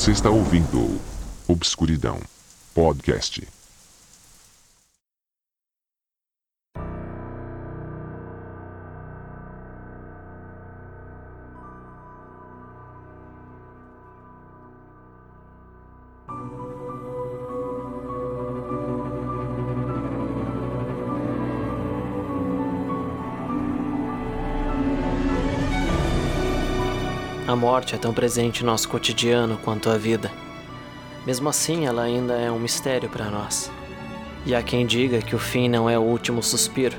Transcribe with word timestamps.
Você 0.00 0.12
está 0.12 0.30
ouvindo 0.30 0.98
Obscuridão 1.46 2.18
Podcast. 2.72 3.46
Morte 27.60 27.94
é 27.94 27.98
tão 27.98 28.14
presente 28.14 28.62
em 28.62 28.66
nosso 28.66 28.88
cotidiano 28.88 29.58
quanto 29.62 29.90
a 29.90 29.98
vida. 29.98 30.32
Mesmo 31.26 31.46
assim, 31.50 31.84
ela 31.84 32.00
ainda 32.00 32.32
é 32.32 32.50
um 32.50 32.58
mistério 32.58 33.10
para 33.10 33.26
nós. 33.26 33.70
E 34.46 34.54
há 34.54 34.62
quem 34.62 34.86
diga 34.86 35.20
que 35.20 35.36
o 35.36 35.38
fim 35.38 35.68
não 35.68 35.88
é 35.88 35.98
o 35.98 36.02
último 36.02 36.42
suspiro. 36.42 36.96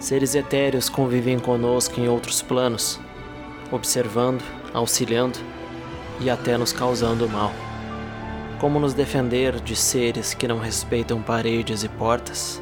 Seres 0.00 0.34
etéreos 0.34 0.88
convivem 0.88 1.38
conosco 1.38 2.00
em 2.00 2.08
outros 2.08 2.42
planos, 2.42 2.98
observando, 3.70 4.42
auxiliando 4.74 5.38
e 6.20 6.28
até 6.28 6.58
nos 6.58 6.72
causando 6.72 7.28
mal. 7.28 7.52
Como 8.58 8.80
nos 8.80 8.92
defender 8.92 9.60
de 9.60 9.76
seres 9.76 10.34
que 10.34 10.48
não 10.48 10.58
respeitam 10.58 11.22
paredes 11.22 11.84
e 11.84 11.88
portas? 11.88 12.60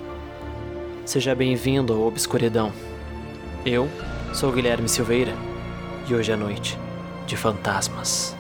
Seja 1.07 1.35
bem-vindo 1.35 1.95
à 1.95 1.97
Obscuridão. 1.97 2.71
Eu 3.65 3.89
sou 4.35 4.53
Guilherme 4.53 4.91
Silveira 4.91 5.33
e 6.07 6.15
hoje 6.15 6.31
à 6.31 6.37
noite 6.37 6.82
de 7.33 7.39
fantasmas. 7.39 8.37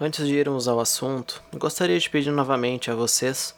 Antes 0.00 0.28
de 0.28 0.34
irmos 0.36 0.68
ao 0.68 0.78
assunto, 0.78 1.42
gostaria 1.54 1.98
de 1.98 2.08
pedir 2.08 2.30
novamente 2.30 2.88
a 2.88 2.94
vocês, 2.94 3.52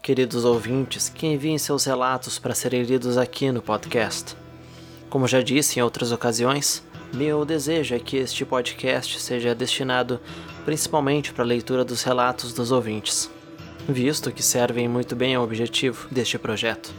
queridos 0.00 0.44
ouvintes, 0.44 1.08
que 1.08 1.26
enviem 1.26 1.58
seus 1.58 1.84
relatos 1.86 2.38
para 2.38 2.54
serem 2.54 2.84
lidos 2.84 3.18
aqui 3.18 3.50
no 3.50 3.60
podcast. 3.60 4.36
Como 5.10 5.26
já 5.26 5.42
disse 5.42 5.80
em 5.80 5.82
outras 5.82 6.12
ocasiões, 6.12 6.84
meu 7.12 7.44
desejo 7.44 7.96
é 7.96 7.98
que 7.98 8.16
este 8.16 8.44
podcast 8.44 9.18
seja 9.18 9.56
destinado 9.56 10.20
principalmente 10.64 11.32
para 11.32 11.42
a 11.42 11.46
leitura 11.46 11.84
dos 11.84 12.04
relatos 12.04 12.52
dos 12.52 12.70
ouvintes, 12.70 13.28
visto 13.88 14.30
que 14.30 14.40
servem 14.42 14.86
muito 14.86 15.16
bem 15.16 15.34
ao 15.34 15.42
objetivo 15.42 16.06
deste 16.12 16.38
projeto. 16.38 16.94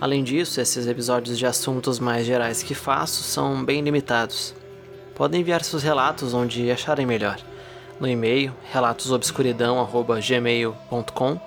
Além 0.00 0.22
disso, 0.22 0.60
esses 0.60 0.86
episódios 0.86 1.36
de 1.36 1.44
assuntos 1.44 1.98
mais 1.98 2.24
gerais 2.24 2.62
que 2.62 2.72
faço 2.72 3.24
são 3.24 3.64
bem 3.64 3.82
limitados. 3.82 4.54
Podem 5.12 5.40
enviar 5.40 5.64
seus 5.64 5.82
relatos 5.82 6.32
onde 6.34 6.70
acharem 6.70 7.04
melhor 7.04 7.36
no 8.00 8.08
e-mail 8.08 8.54
relatosobscuridão@gmail.com 8.72 11.40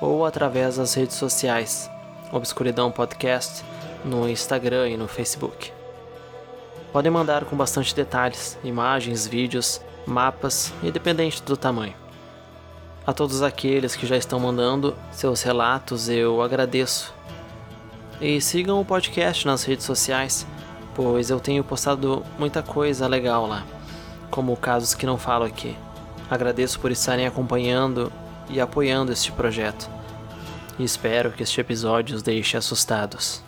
ou 0.00 0.26
através 0.26 0.76
das 0.76 0.94
redes 0.94 1.16
sociais 1.16 1.90
Obscuridão 2.32 2.90
Podcast 2.90 3.64
no 4.04 4.28
Instagram 4.28 4.90
e 4.90 4.96
no 4.96 5.06
Facebook. 5.06 5.72
Podem 6.92 7.10
mandar 7.10 7.44
com 7.44 7.56
bastante 7.56 7.94
detalhes, 7.94 8.58
imagens, 8.62 9.26
vídeos, 9.26 9.80
mapas, 10.06 10.72
independente 10.82 11.42
do 11.42 11.56
tamanho. 11.56 11.94
A 13.06 13.12
todos 13.12 13.42
aqueles 13.42 13.94
que 13.94 14.06
já 14.06 14.16
estão 14.16 14.40
mandando 14.40 14.96
seus 15.12 15.42
relatos, 15.42 16.08
eu 16.08 16.40
agradeço. 16.42 17.12
E 18.20 18.40
sigam 18.40 18.80
o 18.80 18.84
podcast 18.84 19.46
nas 19.46 19.64
redes 19.64 19.84
sociais, 19.84 20.46
pois 20.94 21.30
eu 21.30 21.40
tenho 21.40 21.64
postado 21.64 22.24
muita 22.38 22.62
coisa 22.62 23.06
legal 23.06 23.46
lá 23.46 23.64
como 24.34 24.56
casos 24.56 24.94
que 24.94 25.06
não 25.06 25.16
falo 25.16 25.44
aqui. 25.44 25.76
Agradeço 26.28 26.80
por 26.80 26.90
estarem 26.90 27.24
acompanhando 27.24 28.12
e 28.50 28.60
apoiando 28.60 29.12
este 29.12 29.30
projeto. 29.30 29.88
E 30.76 30.82
espero 30.82 31.30
que 31.30 31.44
este 31.44 31.60
episódio 31.60 32.16
os 32.16 32.22
deixe 32.22 32.56
assustados. 32.56 33.44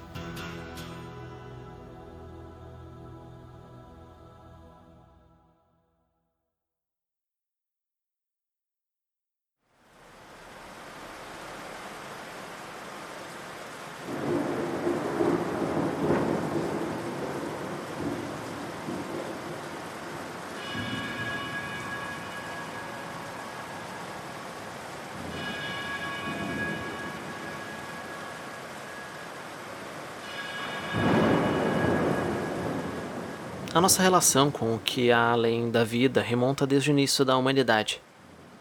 A 33.77 33.81
nossa 33.83 34.03
relação 34.03 34.51
com 34.51 34.75
o 34.75 34.79
que 34.79 35.13
há 35.13 35.33
além 35.33 35.71
da 35.71 35.85
vida 35.85 36.23
remonta 36.23 36.67
desde 36.67 36.91
o 36.91 36.93
início 36.93 37.27
da 37.27 37.37
humanidade. 37.37 38.01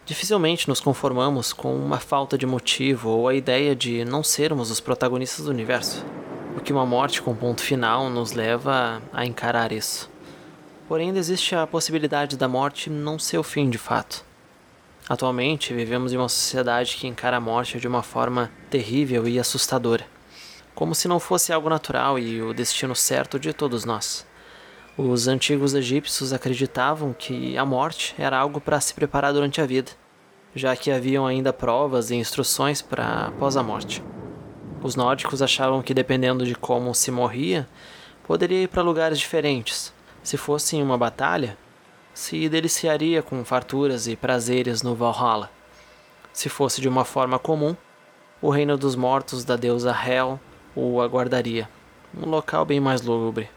Dificilmente 0.05 0.67
nos 0.67 0.81
conformamos 0.81 1.53
com 1.53 1.73
uma 1.73 2.01
falta 2.01 2.37
de 2.37 2.45
motivo 2.45 3.11
ou 3.11 3.29
a 3.29 3.33
ideia 3.33 3.73
de 3.73 4.03
não 4.03 4.21
sermos 4.21 4.69
os 4.69 4.81
protagonistas 4.81 5.45
do 5.45 5.51
universo, 5.51 6.05
o 6.57 6.59
que 6.59 6.73
uma 6.73 6.85
morte 6.85 7.21
com 7.21 7.33
ponto 7.33 7.61
final 7.61 8.09
nos 8.09 8.33
leva 8.33 9.01
a 9.13 9.25
encarar 9.25 9.71
isso. 9.71 10.11
Porém, 10.85 11.07
ainda 11.07 11.19
existe 11.19 11.55
a 11.55 11.65
possibilidade 11.65 12.35
da 12.35 12.49
morte 12.49 12.89
não 12.89 13.17
ser 13.17 13.37
o 13.37 13.43
fim 13.43 13.69
de 13.69 13.77
fato. 13.77 14.21
Atualmente, 15.07 15.73
vivemos 15.73 16.11
em 16.11 16.17
uma 16.17 16.27
sociedade 16.27 16.97
que 16.97 17.07
encara 17.07 17.37
a 17.37 17.39
morte 17.39 17.79
de 17.79 17.87
uma 17.87 18.03
forma 18.03 18.51
terrível 18.69 19.25
e 19.29 19.39
assustadora, 19.39 20.05
como 20.75 20.93
se 20.93 21.07
não 21.07 21.21
fosse 21.21 21.53
algo 21.53 21.69
natural 21.69 22.19
e 22.19 22.41
o 22.41 22.53
destino 22.53 22.93
certo 22.93 23.39
de 23.39 23.53
todos 23.53 23.85
nós. 23.85 24.25
Os 24.97 25.27
antigos 25.27 25.73
egípcios 25.73 26.31
acreditavam 26.31 27.11
que 27.11 27.57
a 27.57 27.65
morte 27.65 28.15
era 28.17 28.37
algo 28.37 28.61
para 28.61 28.79
se 28.79 28.93
preparar 28.93 29.33
durante 29.33 29.59
a 29.59 29.65
vida, 29.65 29.91
já 30.55 30.73
que 30.73 30.89
haviam 30.89 31.27
ainda 31.27 31.51
provas 31.51 32.11
e 32.11 32.15
instruções 32.15 32.81
para 32.81 33.25
após 33.25 33.57
a 33.57 33.63
morte. 33.63 34.01
Os 34.81 34.95
nórdicos 34.95 35.41
achavam 35.41 35.81
que 35.81 35.93
dependendo 35.93 36.45
de 36.45 36.55
como 36.55 36.95
se 36.95 37.11
morria, 37.11 37.67
poderia 38.25 38.63
ir 38.63 38.69
para 38.69 38.81
lugares 38.81 39.19
diferentes. 39.19 39.93
Se 40.23 40.37
fosse 40.37 40.77
em 40.77 40.81
uma 40.81 40.97
batalha, 40.97 41.57
se 42.13 42.47
deliciaria 42.47 43.21
com 43.21 43.43
farturas 43.43 44.07
e 44.07 44.15
prazeres 44.15 44.81
no 44.81 44.95
Valhalla. 44.95 45.51
Se 46.31 46.47
fosse 46.47 46.79
de 46.79 46.87
uma 46.87 47.03
forma 47.03 47.37
comum, 47.37 47.75
o 48.41 48.49
reino 48.49 48.77
dos 48.77 48.95
mortos 48.95 49.43
da 49.43 49.57
deusa 49.57 49.91
Hel 49.91 50.39
o 50.73 51.01
aguardaria, 51.01 51.67
um 52.17 52.29
local 52.29 52.63
bem 52.63 52.79
mais 52.79 53.01
lúgubre. 53.01 53.49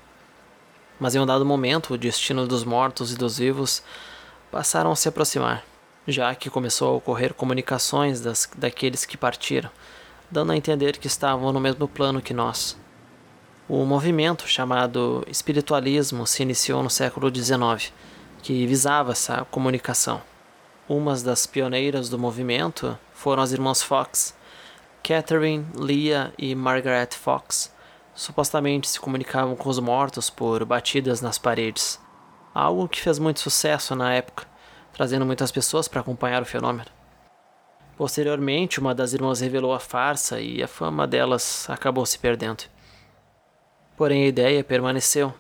Mas 0.99 1.15
em 1.15 1.21
um 1.21 1.27
dado 1.27 1.45
momento, 1.45 1.95
o 1.95 1.99
destino 1.99 2.47
dos 2.47 2.65
mortos 2.65 3.13
e 3.13 3.17
dos 3.17 3.39
vivos 3.39 3.83
passaram 4.51 4.91
a 4.91 4.97
se 4.97 5.09
aproximar, 5.09 5.65
já 6.07 6.35
que 6.35 6.51
começou 6.51 6.95
a 6.95 6.97
ocorrer 6.97 7.35
comunicações 7.35 8.21
das, 8.21 8.49
daqueles 8.57 9.05
que 9.05 9.17
partiram, 9.17 9.71
dando 10.31 10.53
a 10.53 10.57
entender 10.57 10.99
que 10.99 11.07
estavam 11.07 11.53
no 11.53 11.61
mesmo 11.61 11.87
plano 11.87 12.21
que 12.21 12.35
nós. 12.35 12.77
O 13.69 13.85
movimento 13.85 14.49
chamado 14.49 15.25
espiritualismo 15.29 16.27
se 16.27 16.43
iniciou 16.43 16.83
no 16.83 16.89
século 16.89 17.31
XIX, 17.33 17.93
que 18.43 18.67
visava 18.67 19.13
essa 19.13 19.45
comunicação. 19.51 20.23
Umas 20.89 21.23
das 21.23 21.47
pioneiras 21.47 22.09
do 22.09 22.19
movimento 22.19 22.99
foram 23.13 23.43
as 23.43 23.53
irmãs 23.53 23.83
Fox, 23.83 24.35
Catherine, 25.03 25.67
Leah 25.75 26.33
e 26.39 26.55
Margaret 26.55 27.11
Fox, 27.13 27.71
supostamente 28.19 28.89
se 28.89 28.99
comunicavam 28.99 29.55
com 29.55 29.69
os 29.69 29.79
mortos 29.79 30.29
por 30.29 30.65
batidas 30.65 31.21
nas 31.21 31.39
paredes. 31.39 32.01
Algo 32.53 32.89
que 32.89 33.01
fez 33.01 33.17
muito 33.17 33.39
sucesso 33.39 33.95
na 33.95 34.13
época, 34.13 34.45
trazendo 34.93 35.25
muitas 35.25 35.53
pessoas 35.53 35.87
para 35.87 36.01
acompanhar 36.01 36.43
o 36.43 36.45
fenômeno. 36.45 36.91
Posteriormente, 37.97 38.81
uma 38.81 38.93
das 38.93 39.13
irmãs 39.13 39.39
revelou 39.39 39.73
a 39.73 39.79
farsa 39.79 40.41
e 40.41 40.61
a 40.61 40.67
fama 40.67 41.07
delas 41.07 41.71
acabou 41.71 42.05
se 42.05 42.19
perdendo. 42.19 42.65
Porém, 43.97 44.25
a 44.25 44.29
ideia 44.29 44.65
permaneceu, 44.65 45.33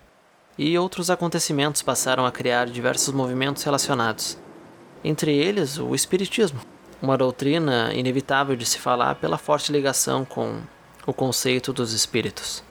e 0.56 0.78
outros 0.78 1.10
acontecimentos 1.10 1.82
passaram 1.82 2.25
a 2.25 2.30
criar 2.30 2.66
diversos 2.66 3.12
movimentos 3.12 3.64
relacionados, 3.64 4.38
entre 5.02 5.34
eles 5.36 5.78
o 5.78 5.96
Espiritismo, 5.96 6.60
uma 7.02 7.19
doutrina 7.19 7.92
inevitável 7.92 8.54
de 8.54 8.64
se 8.64 8.78
falar 8.78 9.16
pela 9.16 9.36
forte 9.36 9.72
ligação 9.72 10.25
com 10.25 10.60
o 11.04 11.12
conceito 11.12 11.72
dos 11.72 11.92
espíritos. 11.92 12.67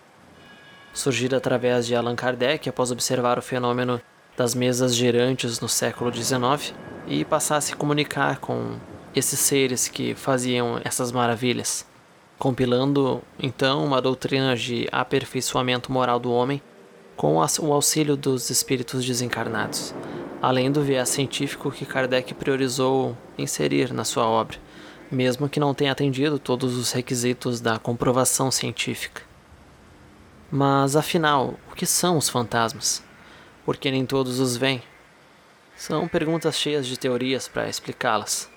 Surgida 0.97 1.38
através 1.38 1.85
de 1.85 1.94
Allan 1.94 2.15
Kardec 2.15 2.67
após 2.67 2.89
observar 2.89 3.38
o 3.38 3.41
fenômeno 3.41 4.01
das 4.35 4.55
mesas 4.55 4.95
girantes 4.95 5.59
no 5.59 5.69
século 5.69 6.11
XIX 6.11 6.73
e 7.05 7.23
passar 7.23 7.57
a 7.57 7.61
se 7.61 7.75
comunicar 7.75 8.39
com 8.39 8.77
esses 9.15 9.39
seres 9.39 9.88
que 9.88 10.15
faziam 10.15 10.81
essas 10.83 11.11
maravilhas, 11.11 11.85
compilando 12.39 13.21
então 13.38 13.85
uma 13.85 14.01
doutrina 14.01 14.55
de 14.55 14.89
aperfeiçoamento 14.91 15.91
moral 15.91 16.19
do 16.19 16.31
homem 16.31 16.59
com 17.15 17.35
o 17.35 17.73
auxílio 17.73 18.17
dos 18.17 18.49
espíritos 18.49 19.05
desencarnados, 19.05 19.94
além 20.41 20.71
do 20.71 20.81
viés 20.81 21.09
científico 21.09 21.69
que 21.69 21.85
Kardec 21.85 22.33
priorizou 22.33 23.15
inserir 23.38 23.94
na 23.94 24.03
sua 24.03 24.25
obra, 24.25 24.57
mesmo 25.11 25.47
que 25.47 25.59
não 25.59 25.75
tenha 25.75 25.91
atendido 25.91 26.39
todos 26.39 26.75
os 26.75 26.91
requisitos 26.91 27.61
da 27.61 27.77
comprovação 27.77 28.49
científica. 28.49 29.26
Mas 30.49 30.95
afinal, 30.95 31.55
o 31.69 31.75
que 31.75 31.85
são 31.85 32.17
os 32.17 32.29
fantasmas? 32.29 33.03
Por 33.65 33.75
que 33.75 33.91
nem 33.91 34.05
todos 34.05 34.39
os 34.39 34.55
veem? 34.55 34.81
São 35.75 36.07
perguntas 36.07 36.57
cheias 36.57 36.88
de 36.88 36.97
teorias 36.97 37.49
para 37.49 37.67
explicá-las. 37.67 38.49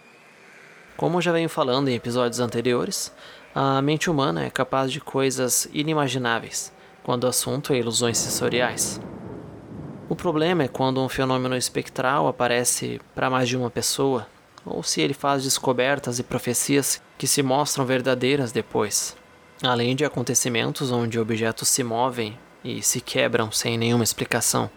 Como 0.96 1.20
já 1.20 1.32
venho 1.32 1.48
falando 1.48 1.88
em 1.88 1.94
episódios 1.94 2.38
anteriores, 2.38 3.12
a 3.52 3.82
mente 3.82 4.08
humana 4.08 4.44
é 4.44 4.50
capaz 4.50 4.92
de 4.92 5.00
coisas 5.00 5.68
inimagináveis 5.72 6.72
quando 7.02 7.24
o 7.24 7.28
assunto 7.28 7.72
é 7.72 7.78
ilusões 7.78 8.18
sensoriais. 8.18 9.00
O 10.08 10.14
problema 10.14 10.62
é 10.62 10.68
quando 10.68 11.02
um 11.02 11.08
fenômeno 11.08 11.56
espectral 11.56 12.28
aparece 12.28 13.00
para 13.16 13.28
mais 13.28 13.48
de 13.48 13.56
uma 13.56 13.70
pessoa, 13.70 14.28
ou 14.64 14.82
se 14.84 15.00
ele 15.00 15.14
faz 15.14 15.42
descobertas 15.42 16.20
e 16.20 16.22
profecias 16.22 17.02
que 17.18 17.26
se 17.26 17.42
mostram 17.42 17.84
verdadeiras 17.84 18.52
depois, 18.52 19.16
além 19.62 19.94
de 19.94 20.04
acontecimentos 20.04 20.90
onde 20.90 21.18
objetos 21.18 21.68
se 21.68 21.82
movem 21.84 22.38
e 22.64 22.82
se 22.82 23.00
quebram 23.00 23.52
sem 23.52 23.76
nenhuma 23.76 24.04
explicação. 24.04 24.70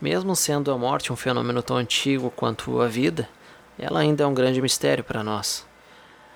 Mesmo 0.00 0.34
sendo 0.34 0.70
a 0.70 0.78
morte 0.78 1.12
um 1.12 1.16
fenômeno 1.16 1.62
tão 1.62 1.76
antigo 1.76 2.30
quanto 2.30 2.80
a 2.80 2.88
vida, 2.88 3.28
ela 3.78 4.00
ainda 4.00 4.24
é 4.24 4.26
um 4.26 4.34
grande 4.34 4.60
mistério 4.60 5.04
para 5.04 5.22
nós. 5.22 5.66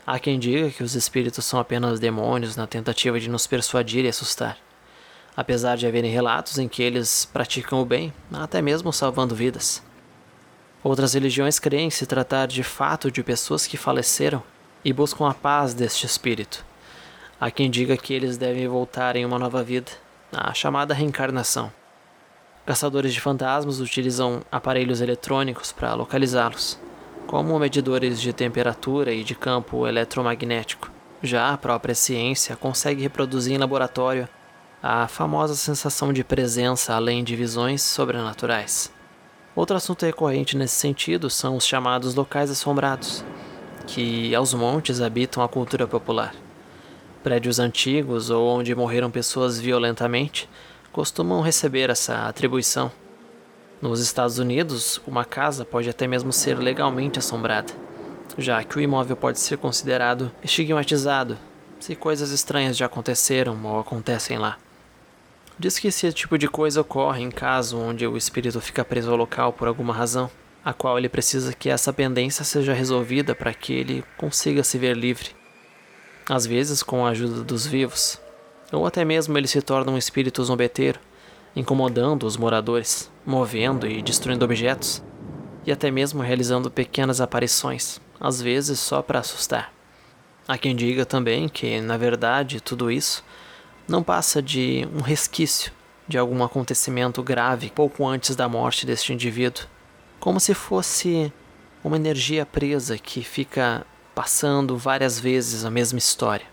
Há 0.06 0.18
quem 0.18 0.38
diga 0.38 0.70
que 0.70 0.82
os 0.82 0.94
espíritos 0.94 1.44
são 1.44 1.60
apenas 1.60 2.00
demônios 2.00 2.56
na 2.56 2.66
tentativa 2.66 3.20
de 3.20 3.30
nos 3.30 3.46
persuadir 3.46 4.04
e 4.04 4.08
assustar. 4.08 4.58
Apesar 5.36 5.76
de 5.76 5.86
haverem 5.86 6.10
relatos 6.10 6.58
em 6.58 6.68
que 6.68 6.82
eles 6.82 7.24
praticam 7.24 7.80
o 7.80 7.84
bem, 7.84 8.12
até 8.32 8.60
mesmo 8.60 8.92
salvando 8.92 9.34
vidas. 9.34 9.82
Outras 10.82 11.14
religiões 11.14 11.58
creem 11.58 11.90
se 11.90 12.06
tratar 12.06 12.46
de 12.46 12.62
fato 12.62 13.10
de 13.10 13.22
pessoas 13.22 13.66
que 13.66 13.76
faleceram 13.76 14.42
e 14.84 14.92
buscam 14.92 15.28
a 15.28 15.34
paz 15.34 15.74
deste 15.74 16.06
espírito. 16.06 16.64
Há 17.40 17.50
quem 17.50 17.70
diga 17.70 17.96
que 17.96 18.12
eles 18.12 18.36
devem 18.36 18.68
voltar 18.68 19.16
em 19.16 19.24
uma 19.24 19.38
nova 19.38 19.62
vida, 19.62 19.90
a 20.30 20.52
chamada 20.52 20.92
reencarnação. 20.92 21.72
Caçadores 22.66 23.14
de 23.14 23.20
fantasmas 23.20 23.80
utilizam 23.80 24.42
aparelhos 24.52 25.00
eletrônicos 25.00 25.72
para 25.72 25.94
localizá-los 25.94 26.78
como 27.26 27.58
medidores 27.58 28.20
de 28.20 28.34
temperatura 28.34 29.14
e 29.14 29.24
de 29.24 29.34
campo 29.34 29.86
eletromagnético. 29.86 30.90
Já 31.22 31.52
a 31.52 31.56
própria 31.56 31.94
ciência 31.94 32.56
consegue 32.56 33.02
reproduzir 33.02 33.54
em 33.54 33.58
laboratório 33.58 34.28
a 34.82 35.08
famosa 35.08 35.54
sensação 35.54 36.12
de 36.12 36.22
presença 36.22 36.94
além 36.94 37.24
de 37.24 37.36
visões 37.36 37.80
sobrenaturais. 37.80 38.92
Outro 39.56 39.76
assunto 39.76 40.04
recorrente 40.04 40.58
nesse 40.58 40.74
sentido 40.74 41.30
são 41.30 41.56
os 41.56 41.66
chamados 41.66 42.14
locais 42.14 42.50
assombrados, 42.50 43.24
que 43.86 44.34
aos 44.34 44.52
montes 44.52 45.00
habitam 45.00 45.42
a 45.42 45.48
cultura 45.48 45.86
popular. 45.86 46.34
Prédios 47.22 47.58
antigos 47.58 48.30
ou 48.30 48.48
onde 48.48 48.74
morreram 48.74 49.10
pessoas 49.10 49.60
violentamente 49.60 50.48
costumam 50.90 51.42
receber 51.42 51.90
essa 51.90 52.26
atribuição. 52.26 52.90
Nos 53.80 54.00
Estados 54.00 54.38
Unidos, 54.38 55.00
uma 55.06 55.24
casa 55.24 55.64
pode 55.64 55.88
até 55.88 56.06
mesmo 56.06 56.32
ser 56.32 56.58
legalmente 56.58 57.18
assombrada, 57.18 57.72
já 58.38 58.64
que 58.64 58.78
o 58.78 58.80
imóvel 58.80 59.16
pode 59.16 59.38
ser 59.38 59.58
considerado 59.58 60.32
estigmatizado 60.42 61.36
se 61.78 61.94
coisas 61.94 62.30
estranhas 62.30 62.76
já 62.76 62.86
aconteceram 62.86 63.58
ou 63.64 63.78
acontecem 63.78 64.38
lá. 64.38 64.56
Diz 65.58 65.78
que 65.78 65.88
esse 65.88 66.10
tipo 66.14 66.38
de 66.38 66.48
coisa 66.48 66.80
ocorre 66.80 67.22
em 67.22 67.30
caso 67.30 67.78
onde 67.78 68.06
o 68.06 68.16
espírito 68.16 68.60
fica 68.62 68.82
preso 68.82 69.10
ao 69.10 69.16
local 69.16 69.52
por 69.52 69.68
alguma 69.68 69.92
razão, 69.92 70.30
a 70.64 70.72
qual 70.72 70.96
ele 70.96 71.08
precisa 71.08 71.52
que 71.52 71.68
essa 71.68 71.92
pendência 71.92 72.44
seja 72.44 72.72
resolvida 72.72 73.34
para 73.34 73.52
que 73.52 73.74
ele 73.74 74.04
consiga 74.16 74.64
se 74.64 74.78
ver 74.78 74.96
livre. 74.96 75.39
Às 76.28 76.46
vezes 76.46 76.82
com 76.82 77.04
a 77.04 77.10
ajuda 77.10 77.42
dos 77.42 77.66
vivos, 77.66 78.20
ou 78.72 78.86
até 78.86 79.04
mesmo 79.04 79.36
ele 79.36 79.48
se 79.48 79.60
torna 79.60 79.90
um 79.90 79.98
espírito 79.98 80.44
zombeteiro, 80.44 81.00
incomodando 81.54 82.24
os 82.24 82.36
moradores, 82.36 83.10
movendo 83.26 83.86
e 83.86 84.00
destruindo 84.02 84.44
objetos, 84.44 85.02
e 85.66 85.72
até 85.72 85.90
mesmo 85.90 86.22
realizando 86.22 86.70
pequenas 86.70 87.20
aparições, 87.20 88.00
às 88.20 88.40
vezes 88.40 88.78
só 88.78 89.02
para 89.02 89.18
assustar. 89.18 89.72
Há 90.46 90.56
quem 90.56 90.74
diga 90.74 91.04
também 91.04 91.48
que, 91.48 91.80
na 91.80 91.96
verdade, 91.96 92.60
tudo 92.60 92.90
isso 92.90 93.24
não 93.86 94.02
passa 94.02 94.40
de 94.40 94.86
um 94.94 95.00
resquício 95.00 95.72
de 96.08 96.18
algum 96.18 96.42
acontecimento 96.42 97.22
grave 97.22 97.70
pouco 97.70 98.06
antes 98.06 98.34
da 98.34 98.48
morte 98.48 98.84
deste 98.84 99.12
indivíduo, 99.12 99.64
como 100.18 100.40
se 100.40 100.54
fosse 100.54 101.32
uma 101.84 101.96
energia 101.96 102.44
presa 102.44 102.98
que 102.98 103.22
fica 103.22 103.86
passando 104.14 104.76
várias 104.76 105.18
vezes 105.18 105.64
a 105.64 105.70
mesma 105.70 105.98
história. 105.98 106.46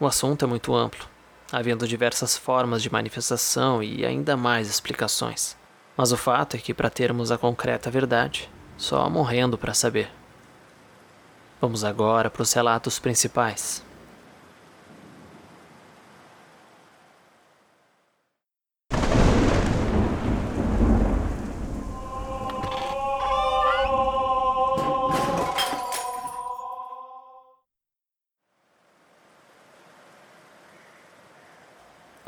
O 0.00 0.06
assunto 0.06 0.44
é 0.44 0.48
muito 0.48 0.74
amplo, 0.74 1.06
havendo 1.52 1.86
diversas 1.86 2.36
formas 2.36 2.82
de 2.82 2.92
manifestação 2.92 3.82
e 3.82 4.04
ainda 4.04 4.36
mais 4.36 4.68
explicações. 4.68 5.56
Mas 5.96 6.12
o 6.12 6.16
fato 6.16 6.56
é 6.56 6.58
que, 6.58 6.74
para 6.74 6.90
termos 6.90 7.30
a 7.30 7.38
concreta 7.38 7.90
verdade, 7.90 8.50
só 8.76 9.08
morrendo 9.08 9.56
para 9.56 9.74
saber. 9.74 10.10
Vamos 11.60 11.84
agora 11.84 12.28
para 12.28 12.42
os 12.42 12.52
relatos 12.52 12.98
principais. 12.98 13.84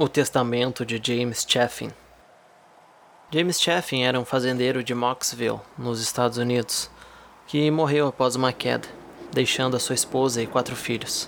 O 0.04 0.08
Testamento 0.08 0.84
de 0.84 1.00
James 1.02 1.46
Chaffin 1.48 1.90
James 3.30 3.58
Chaffin 3.58 4.02
era 4.02 4.20
um 4.20 4.24
fazendeiro 4.26 4.84
de 4.84 4.94
Moxville, 4.94 5.62
nos 5.78 5.98
Estados 5.98 6.36
Unidos, 6.36 6.90
que 7.46 7.70
morreu 7.70 8.08
após 8.08 8.36
uma 8.36 8.52
queda, 8.52 8.86
deixando 9.32 9.78
a 9.78 9.80
sua 9.80 9.94
esposa 9.94 10.42
e 10.42 10.46
quatro 10.46 10.76
filhos. 10.76 11.26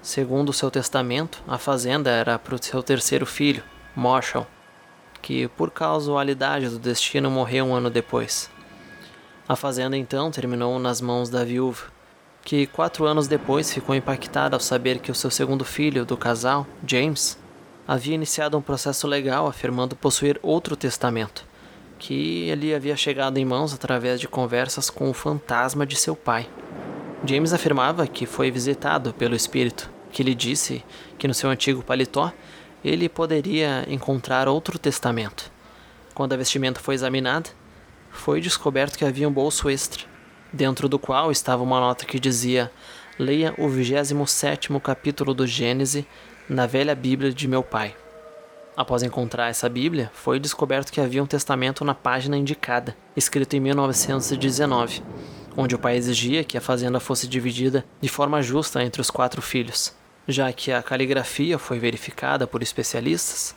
Segundo 0.00 0.50
seu 0.50 0.70
testamento, 0.70 1.42
a 1.46 1.58
fazenda 1.58 2.08
era 2.08 2.38
para 2.38 2.54
o 2.54 2.62
seu 2.62 2.82
terceiro 2.82 3.26
filho, 3.26 3.62
Marshall, 3.94 4.46
que 5.20 5.46
por 5.48 5.70
causalidade 5.70 6.70
do 6.70 6.78
destino 6.78 7.30
morreu 7.30 7.66
um 7.66 7.74
ano 7.74 7.90
depois. 7.90 8.50
A 9.46 9.54
fazenda 9.54 9.94
então 9.94 10.30
terminou 10.30 10.78
nas 10.78 11.02
mãos 11.02 11.28
da 11.28 11.44
viúva, 11.44 11.82
que 12.42 12.66
quatro 12.66 13.04
anos 13.04 13.28
depois 13.28 13.70
ficou 13.70 13.94
impactada 13.94 14.56
ao 14.56 14.60
saber 14.60 15.00
que 15.00 15.12
o 15.12 15.14
seu 15.14 15.30
segundo 15.30 15.66
filho 15.66 16.06
do 16.06 16.16
casal, 16.16 16.66
James, 16.86 17.38
havia 17.90 18.14
iniciado 18.14 18.56
um 18.56 18.62
processo 18.62 19.08
legal 19.08 19.48
afirmando 19.48 19.96
possuir 19.96 20.38
outro 20.44 20.76
testamento, 20.76 21.44
que 21.98 22.48
ele 22.48 22.72
havia 22.72 22.96
chegado 22.96 23.36
em 23.36 23.44
mãos 23.44 23.74
através 23.74 24.20
de 24.20 24.28
conversas 24.28 24.88
com 24.88 25.10
o 25.10 25.12
fantasma 25.12 25.84
de 25.84 25.96
seu 25.96 26.14
pai. 26.14 26.48
James 27.24 27.52
afirmava 27.52 28.06
que 28.06 28.26
foi 28.26 28.48
visitado 28.48 29.12
pelo 29.14 29.34
espírito, 29.34 29.90
que 30.12 30.22
lhe 30.22 30.36
disse 30.36 30.84
que 31.18 31.26
no 31.26 31.34
seu 31.34 31.50
antigo 31.50 31.82
paletó 31.82 32.32
ele 32.84 33.08
poderia 33.08 33.84
encontrar 33.88 34.46
outro 34.46 34.78
testamento. 34.78 35.50
Quando 36.14 36.32
a 36.32 36.36
vestimenta 36.36 36.78
foi 36.78 36.94
examinada, 36.94 37.50
foi 38.08 38.40
descoberto 38.40 38.96
que 38.96 39.04
havia 39.04 39.28
um 39.28 39.32
bolso 39.32 39.68
extra, 39.68 40.04
dentro 40.52 40.88
do 40.88 40.96
qual 40.96 41.32
estava 41.32 41.64
uma 41.64 41.80
nota 41.80 42.06
que 42.06 42.20
dizia: 42.20 42.70
Leia 43.18 43.52
o 43.58 43.68
27 43.68 44.68
capítulo 44.78 45.34
do 45.34 45.44
Gênesis 45.44 46.04
na 46.50 46.66
velha 46.66 46.96
Bíblia 46.96 47.32
de 47.32 47.46
meu 47.46 47.62
pai. 47.62 47.94
Após 48.76 49.04
encontrar 49.04 49.50
essa 49.50 49.68
Bíblia, 49.68 50.10
foi 50.12 50.40
descoberto 50.40 50.90
que 50.90 51.00
havia 51.00 51.22
um 51.22 51.26
testamento 51.26 51.84
na 51.84 51.94
página 51.94 52.36
indicada, 52.36 52.96
escrito 53.16 53.54
em 53.54 53.60
1919, 53.60 55.00
onde 55.56 55.76
o 55.76 55.78
pai 55.78 55.96
exigia 55.96 56.42
que 56.42 56.58
a 56.58 56.60
fazenda 56.60 56.98
fosse 56.98 57.28
dividida 57.28 57.84
de 58.00 58.08
forma 58.08 58.42
justa 58.42 58.82
entre 58.82 59.00
os 59.00 59.12
quatro 59.12 59.40
filhos. 59.40 59.94
Já 60.26 60.52
que 60.52 60.72
a 60.72 60.82
caligrafia 60.82 61.56
foi 61.56 61.78
verificada 61.78 62.48
por 62.48 62.62
especialistas, 62.62 63.54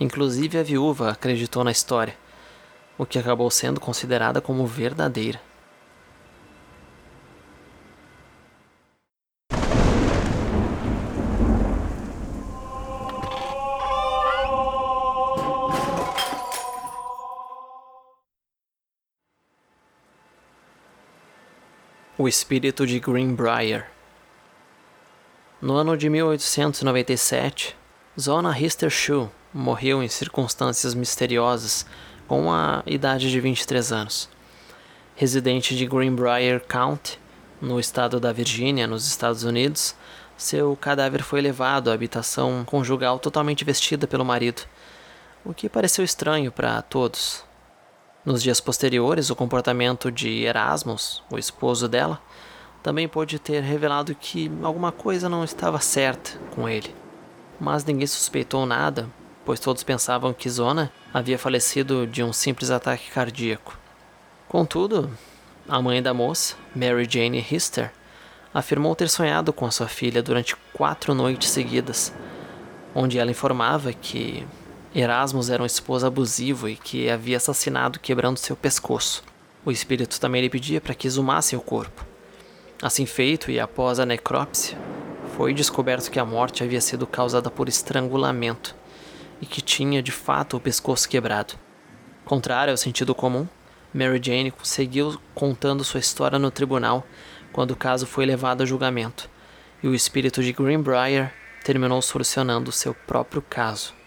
inclusive 0.00 0.58
a 0.58 0.64
viúva 0.64 1.10
acreditou 1.12 1.62
na 1.62 1.70
história, 1.70 2.16
o 2.98 3.06
que 3.06 3.20
acabou 3.20 3.50
sendo 3.52 3.78
considerada 3.78 4.40
como 4.40 4.66
verdadeira. 4.66 5.40
O 22.18 22.28
espírito 22.28 22.86
de 22.86 23.00
Greenbrier. 23.00 23.86
No 25.62 25.76
ano 25.76 25.96
de 25.96 26.10
1897, 26.10 27.74
Zona 28.20 28.58
Histershoe 28.58 29.30
morreu 29.52 30.02
em 30.02 30.08
circunstâncias 30.08 30.92
misteriosas 30.92 31.86
com 32.28 32.52
a 32.52 32.82
idade 32.84 33.30
de 33.30 33.40
23 33.40 33.92
anos. 33.92 34.28
Residente 35.16 35.74
de 35.74 35.86
Greenbrier 35.86 36.60
County, 36.60 37.18
no 37.58 37.80
estado 37.80 38.20
da 38.20 38.30
Virgínia, 38.30 38.86
nos 38.86 39.06
Estados 39.06 39.42
Unidos, 39.42 39.94
seu 40.36 40.76
cadáver 40.76 41.22
foi 41.22 41.40
levado 41.40 41.90
à 41.90 41.94
habitação 41.94 42.62
conjugal 42.66 43.18
totalmente 43.18 43.64
vestida 43.64 44.06
pelo 44.06 44.22
marido, 44.24 44.64
o 45.46 45.54
que 45.54 45.66
pareceu 45.66 46.04
estranho 46.04 46.52
para 46.52 46.82
todos. 46.82 47.42
Nos 48.24 48.40
dias 48.40 48.60
posteriores, 48.60 49.30
o 49.30 49.36
comportamento 49.36 50.10
de 50.12 50.44
Erasmus, 50.44 51.24
o 51.28 51.36
esposo 51.36 51.88
dela, 51.88 52.22
também 52.80 53.08
pôde 53.08 53.36
ter 53.36 53.60
revelado 53.64 54.14
que 54.14 54.48
alguma 54.62 54.92
coisa 54.92 55.28
não 55.28 55.42
estava 55.42 55.80
certa 55.80 56.38
com 56.54 56.68
ele. 56.68 56.94
Mas 57.58 57.84
ninguém 57.84 58.06
suspeitou 58.06 58.64
nada, 58.64 59.10
pois 59.44 59.58
todos 59.58 59.82
pensavam 59.82 60.32
que 60.32 60.48
Zona 60.48 60.92
havia 61.12 61.36
falecido 61.36 62.06
de 62.06 62.22
um 62.22 62.32
simples 62.32 62.70
ataque 62.70 63.10
cardíaco. 63.10 63.76
Contudo, 64.48 65.10
a 65.68 65.82
mãe 65.82 66.00
da 66.00 66.14
moça, 66.14 66.54
Mary 66.76 67.08
Jane 67.10 67.44
Hister, 67.50 67.92
afirmou 68.54 68.94
ter 68.94 69.08
sonhado 69.08 69.52
com 69.52 69.66
a 69.66 69.70
sua 69.72 69.88
filha 69.88 70.22
durante 70.22 70.54
quatro 70.72 71.12
noites 71.12 71.50
seguidas, 71.50 72.12
onde 72.94 73.18
ela 73.18 73.32
informava 73.32 73.92
que 73.92 74.46
Erasmus 74.94 75.48
era 75.48 75.62
um 75.62 75.66
esposo 75.66 76.06
abusivo 76.06 76.68
e 76.68 76.76
que 76.76 77.08
havia 77.08 77.38
assassinado 77.38 77.98
quebrando 77.98 78.36
seu 78.36 78.54
pescoço. 78.54 79.24
O 79.64 79.70
espírito 79.70 80.20
também 80.20 80.42
lhe 80.42 80.50
pedia 80.50 80.82
para 80.82 80.94
que 80.94 81.06
exumassem 81.06 81.58
o 81.58 81.62
corpo. 81.62 82.04
Assim 82.82 83.06
feito, 83.06 83.50
e 83.50 83.58
após 83.58 83.98
a 83.98 84.04
necrópsia, 84.04 84.76
foi 85.34 85.54
descoberto 85.54 86.10
que 86.10 86.18
a 86.18 86.26
morte 86.26 86.62
havia 86.62 86.80
sido 86.80 87.06
causada 87.06 87.50
por 87.50 87.70
estrangulamento 87.70 88.76
e 89.40 89.46
que 89.46 89.62
tinha 89.62 90.02
de 90.02 90.12
fato 90.12 90.58
o 90.58 90.60
pescoço 90.60 91.08
quebrado. 91.08 91.54
Contrário 92.22 92.72
ao 92.72 92.76
sentido 92.76 93.14
comum, 93.14 93.48
Mary 93.94 94.20
Jane 94.22 94.52
seguiu 94.62 95.18
contando 95.34 95.84
sua 95.84 96.00
história 96.00 96.38
no 96.38 96.50
tribunal 96.50 97.06
quando 97.50 97.70
o 97.70 97.76
caso 97.76 98.06
foi 98.06 98.26
levado 98.26 98.62
a 98.62 98.66
julgamento, 98.66 99.28
e 99.82 99.88
o 99.88 99.94
espírito 99.94 100.42
de 100.42 100.52
Greenbrier 100.52 101.32
terminou 101.64 102.02
solucionando 102.02 102.70
seu 102.70 102.92
próprio 102.92 103.40
caso. 103.40 104.01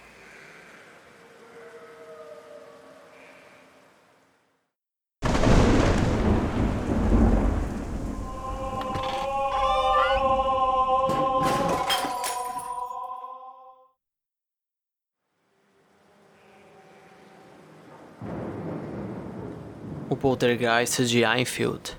Poltergeist 20.26 21.06
de 21.06 21.22
Enfield. 21.24 21.96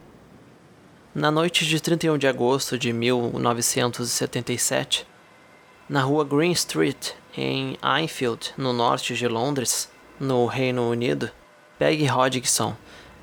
Na 1.14 1.30
noite 1.30 1.64
de 1.64 1.80
31 1.80 2.18
de 2.18 2.26
agosto 2.26 2.76
de 2.76 2.92
1977, 2.92 5.06
na 5.88 6.02
rua 6.02 6.24
Green 6.24 6.50
Street, 6.50 7.12
em 7.36 7.78
Enfield, 8.02 8.52
no 8.58 8.72
norte 8.72 9.14
de 9.14 9.28
Londres, 9.28 9.88
no 10.18 10.44
Reino 10.46 10.90
Unido, 10.90 11.30
Peggy 11.78 12.08
Hodgson 12.08 12.76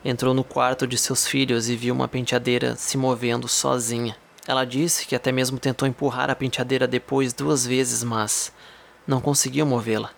entrou 0.05 0.33
no 0.33 0.45
quarto 0.45 0.87
de 0.87 0.97
seus 0.97 1.27
filhos 1.27 1.67
e 1.67 1.75
viu 1.75 1.93
uma 1.93 2.07
penteadeira 2.07 2.77
se 2.77 2.97
movendo 2.97 3.49
sozinha. 3.49 4.15
Ela 4.47 4.63
disse 4.63 5.05
que 5.05 5.17
até 5.17 5.33
mesmo 5.33 5.59
tentou 5.59 5.85
empurrar 5.85 6.29
a 6.29 6.35
penteadeira 6.35 6.87
depois 6.87 7.33
duas 7.33 7.67
vezes, 7.67 8.05
mas 8.05 8.53
não 9.05 9.19
conseguiu 9.19 9.65
movê-la. 9.65 10.11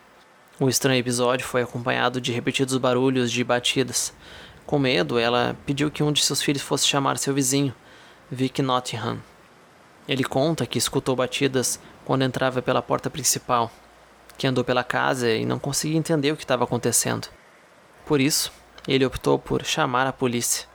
O 0.59 0.69
estranho 0.69 0.99
episódio 0.99 1.45
foi 1.45 1.63
acompanhado 1.63 2.21
de 2.21 2.31
repetidos 2.31 2.77
barulhos 2.77 3.29
de 3.29 3.43
batidas, 3.43 4.13
com 4.65 4.79
medo, 4.79 5.19
ela 5.19 5.55
pediu 5.65 5.91
que 5.91 6.01
um 6.01 6.11
de 6.11 6.23
seus 6.23 6.41
filhos 6.41 6.61
fosse 6.61 6.87
chamar 6.87 7.17
seu 7.17 7.33
vizinho, 7.33 7.73
Vic 8.31 8.61
Nottingham. 8.61 9.21
Ele 10.07 10.23
conta 10.23 10.65
que 10.65 10.77
escutou 10.77 11.15
batidas 11.15 11.79
quando 12.03 12.23
entrava 12.23 12.61
pela 12.61 12.81
porta 12.81 13.09
principal, 13.09 13.71
que 14.37 14.47
andou 14.47 14.63
pela 14.63 14.83
casa 14.83 15.31
e 15.31 15.45
não 15.45 15.59
conseguia 15.59 15.97
entender 15.97 16.31
o 16.31 16.37
que 16.37 16.43
estava 16.43 16.63
acontecendo. 16.63 17.27
Por 18.05 18.19
isso, 18.19 18.51
ele 18.87 19.05
optou 19.05 19.37
por 19.37 19.63
chamar 19.63 20.07
a 20.07 20.13
polícia. 20.13 20.67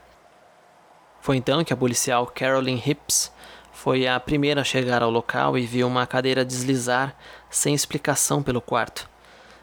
Foi 1.21 1.37
então 1.37 1.63
que 1.63 1.73
a 1.73 1.77
policial 1.77 2.25
Carolyn 2.27 2.81
Hips 2.83 3.31
foi 3.71 4.07
a 4.07 4.19
primeira 4.19 4.61
a 4.61 4.65
chegar 4.65 5.03
ao 5.03 5.09
local 5.09 5.57
e 5.57 5.65
viu 5.65 5.87
uma 5.87 6.07
cadeira 6.07 6.45
deslizar 6.45 7.15
sem 7.49 7.73
explicação 7.73 8.41
pelo 8.41 8.61
quarto. 8.61 9.10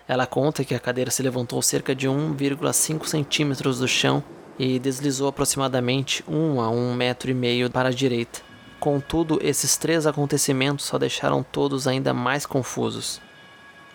Ela 0.08 0.26
conta 0.26 0.64
que 0.64 0.74
a 0.74 0.80
cadeira 0.80 1.10
se 1.10 1.22
levantou 1.22 1.60
cerca 1.60 1.94
de 1.94 2.08
1,5 2.08 3.06
centímetros 3.06 3.78
do 3.78 3.86
chão 3.86 4.24
e 4.58 4.78
deslizou 4.78 5.28
aproximadamente 5.28 6.24
1 6.26 6.60
a 6.62 6.70
1 6.70 6.94
metro 6.94 7.30
e 7.30 7.34
meio 7.34 7.70
para 7.70 7.90
a 7.90 7.92
direita. 7.92 8.40
Contudo, 8.80 9.38
esses 9.42 9.76
três 9.76 10.06
acontecimentos 10.06 10.86
só 10.86 10.96
deixaram 10.96 11.42
todos 11.42 11.86
ainda 11.86 12.14
mais 12.14 12.46
confusos. 12.46 13.20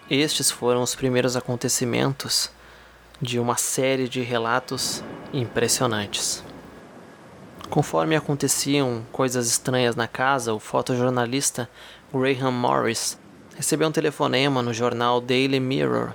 Estes 0.08 0.52
foram 0.52 0.84
os 0.84 0.94
primeiros 0.94 1.36
acontecimentos 1.36 2.52
de 3.20 3.40
uma 3.40 3.58
série 3.58 4.08
de 4.08 4.22
relatos 4.22 5.04
impressionantes. 5.34 6.44
Conforme 7.70 8.16
aconteciam 8.16 9.04
coisas 9.12 9.48
estranhas 9.48 9.96
na 9.96 10.08
casa, 10.08 10.54
o 10.54 10.60
fotojornalista 10.60 11.68
Graham 12.14 12.52
Morris 12.52 13.18
recebeu 13.56 13.88
um 13.88 13.92
telefonema 13.92 14.62
no 14.62 14.74
jornal 14.74 15.22
Daily 15.22 15.60
Mirror 15.60 16.14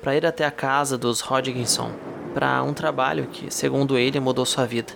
para 0.00 0.16
ir 0.16 0.24
até 0.24 0.44
a 0.44 0.50
casa 0.50 0.96
dos 0.96 1.20
Hodgkinson 1.20 1.92
para 2.32 2.62
um 2.62 2.72
trabalho 2.72 3.26
que, 3.26 3.52
segundo 3.52 3.98
ele, 3.98 4.20
mudou 4.20 4.46
sua 4.46 4.64
vida. 4.64 4.92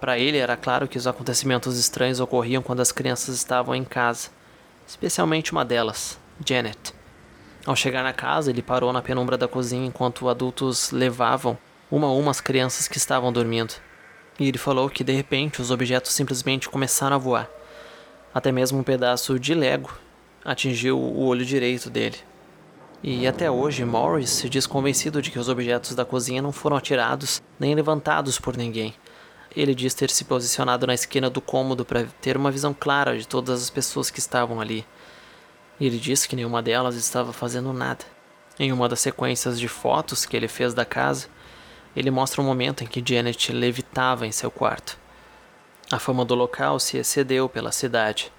Para 0.00 0.18
ele 0.18 0.38
era 0.38 0.56
claro 0.56 0.88
que 0.88 0.98
os 0.98 1.06
acontecimentos 1.06 1.78
estranhos 1.78 2.18
ocorriam 2.18 2.62
quando 2.62 2.80
as 2.80 2.90
crianças 2.90 3.36
estavam 3.36 3.74
em 3.74 3.84
casa, 3.84 4.30
especialmente 4.86 5.52
uma 5.52 5.64
delas, 5.64 6.18
Janet. 6.44 6.94
Ao 7.64 7.76
chegar 7.76 8.02
na 8.02 8.12
casa, 8.12 8.50
ele 8.50 8.62
parou 8.62 8.92
na 8.92 9.00
penumbra 9.00 9.38
da 9.38 9.46
cozinha 9.46 9.86
enquanto 9.86 10.28
adultos 10.28 10.90
levavam 10.90 11.56
uma 11.88 12.08
a 12.08 12.12
uma 12.12 12.32
as 12.32 12.40
crianças 12.40 12.88
que 12.88 12.98
estavam 12.98 13.32
dormindo. 13.32 13.74
E 14.40 14.48
ele 14.48 14.58
falou 14.58 14.90
que 14.90 15.04
de 15.04 15.12
repente 15.12 15.60
os 15.60 15.70
objetos 15.70 16.12
simplesmente 16.12 16.68
começaram 16.68 17.14
a 17.14 17.18
voar. 17.18 17.48
Até 18.34 18.50
mesmo 18.50 18.80
um 18.80 18.82
pedaço 18.82 19.38
de 19.38 19.54
Lego 19.54 19.92
atingiu 20.44 20.98
o 20.98 21.24
olho 21.24 21.44
direito 21.44 21.88
dele. 21.88 22.16
E 23.02 23.26
até 23.26 23.50
hoje, 23.50 23.84
Morris 23.84 24.30
se 24.30 24.48
diz 24.48 24.66
convencido 24.66 25.20
de 25.20 25.30
que 25.30 25.38
os 25.38 25.48
objetos 25.48 25.94
da 25.94 26.04
cozinha 26.04 26.40
não 26.40 26.52
foram 26.52 26.76
atirados 26.76 27.42
nem 27.58 27.74
levantados 27.74 28.38
por 28.38 28.56
ninguém. 28.56 28.94
Ele 29.54 29.74
diz 29.74 29.92
ter 29.92 30.08
se 30.08 30.24
posicionado 30.24 30.86
na 30.86 30.94
esquina 30.94 31.28
do 31.28 31.40
cômodo 31.40 31.84
para 31.84 32.04
ter 32.20 32.36
uma 32.36 32.50
visão 32.50 32.72
clara 32.72 33.18
de 33.18 33.26
todas 33.26 33.60
as 33.60 33.70
pessoas 33.70 34.08
que 34.08 34.20
estavam 34.20 34.60
ali. 34.60 34.86
E 35.80 35.86
ele 35.86 35.98
diz 35.98 36.26
que 36.26 36.36
nenhuma 36.36 36.62
delas 36.62 36.94
estava 36.94 37.32
fazendo 37.32 37.72
nada. 37.72 38.04
Em 38.58 38.72
uma 38.72 38.88
das 38.88 39.00
sequências 39.00 39.58
de 39.58 39.66
fotos 39.66 40.24
que 40.24 40.36
ele 40.36 40.48
fez 40.48 40.72
da 40.72 40.84
casa, 40.84 41.26
ele 41.96 42.10
mostra 42.10 42.40
um 42.40 42.44
momento 42.44 42.84
em 42.84 42.86
que 42.86 43.02
Janet 43.04 43.52
levitava 43.52 44.26
em 44.26 44.32
seu 44.32 44.50
quarto. 44.50 44.96
A 45.90 45.98
fama 45.98 46.24
do 46.24 46.34
local 46.34 46.78
se 46.78 46.96
excedeu 46.96 47.48
pela 47.48 47.72
cidade. 47.72 48.32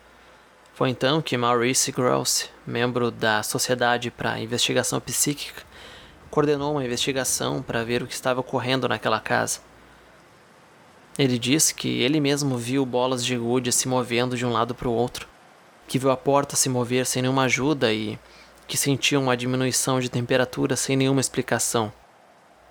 Foi 0.74 0.89
então 0.89 1.22
que 1.22 1.38
Maurice 1.38 1.92
Gross, 1.92 2.50
membro 2.65 3.12
da 3.12 3.44
Sociedade 3.44 4.10
para 4.10 4.39
Investigação 4.39 5.00
Psíquica, 5.00 5.62
coordenou 6.32 6.72
uma 6.72 6.84
investigação 6.84 7.62
para 7.62 7.84
ver 7.84 8.01
o 8.01 8.08
que 8.08 8.13
estava 8.13 8.39
ocorrendo 8.39 8.88
naquela 8.88 9.20
casa. 9.20 9.60
Ele 11.15 11.38
disse 11.38 11.75
que 11.75 12.01
ele 12.01 12.20
mesmo 12.20 12.58
viu 12.58 12.84
bolas 12.88 13.24
de 13.24 13.38
gude 13.38 13.72
se 13.72 13.88
movendo 13.88 14.36
de 14.36 14.48
um 14.48 14.51
lado 14.51 14.74
para 14.74 14.88
o 14.88 14.94
outro, 14.94 15.27
que 15.88 16.00
viu 16.00 16.10
a 16.10 16.18
porta 16.18 16.56
se 16.56 16.70
mover 16.70 17.06
sem 17.06 17.22
nenhuma 17.22 17.44
ajuda 17.44 17.94
e 17.94 18.18
que 18.68 18.75
sentiu 18.75 19.22
uma 19.22 19.38
diminuição 19.38 20.00
de 20.00 20.10
temperatura 20.10 20.75
sem 20.75 20.98
nenhuma 20.98 21.22
explicação. 21.22 21.94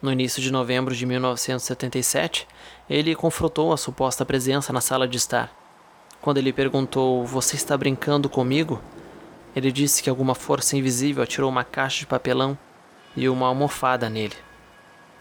No 0.03 0.11
início 0.11 0.43
de 0.43 0.51
novembro 0.51 0.93
de 0.93 1.07
1977, 1.07 2.49
ele 2.91 3.15
confrontou 3.15 3.73
a 3.73 3.77
suposta 3.77 4.25
presença 4.25 4.73
na 4.73 4.81
sala 4.81 5.07
de 5.07 5.19
estar. 5.19 5.62
Quando 6.23 6.39
ele 6.39 6.53
perguntou: 6.53 7.27
Você 7.27 7.57
está 7.57 7.77
brincando 7.77 8.29
comigo? 8.29 8.81
Ele 9.57 9.73
disse 9.73 10.01
que 10.01 10.09
alguma 10.09 10.37
força 10.37 10.77
invisível 10.77 11.21
atirou 11.21 11.51
uma 11.51 11.65
caixa 11.65 11.99
de 11.99 12.07
papelão 12.07 12.57
e 13.17 13.29
uma 13.29 13.49
almofada 13.49 14.09
nele. 14.09 14.37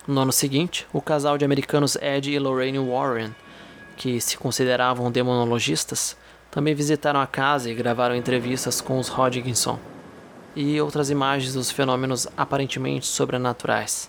No 0.08 0.22
ano 0.22 0.32
seguinte, 0.32 0.88
o 0.94 1.02
casal 1.02 1.40
de 1.40 1.44
americanos 1.44 1.96
Ed 1.96 2.32
e 2.32 2.38
Lorraine 2.38 2.78
Warren, 2.78 3.36
que 3.98 4.22
se 4.22 4.38
consideravam 4.38 5.12
demonologistas, 5.12 6.16
também 6.52 6.76
visitaram 6.76 7.20
a 7.20 7.26
casa 7.26 7.72
e 7.72 7.74
gravaram 7.74 8.16
entrevistas 8.16 8.80
com 8.80 9.00
os 9.00 9.10
Hodgkinson 9.10 9.80
e 10.56 10.80
outras 10.80 11.10
imagens 11.10 11.54
dos 11.54 11.72
fenômenos 11.72 12.28
aparentemente 12.38 13.08
sobrenaturais. 13.08 14.08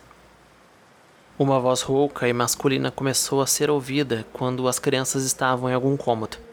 Uma 1.39 1.59
voz 1.59 1.81
rouca 1.81 2.29
e 2.29 2.35
masculina 2.35 2.91
começou 2.91 3.41
a 3.41 3.47
ser 3.47 3.71
ouvida 3.71 4.27
quando 4.31 4.69
as 4.69 4.79
crianças 4.79 5.25
estavam 5.25 5.71
em 5.71 5.75
algum 5.75 5.97
cômodo. 5.97 6.52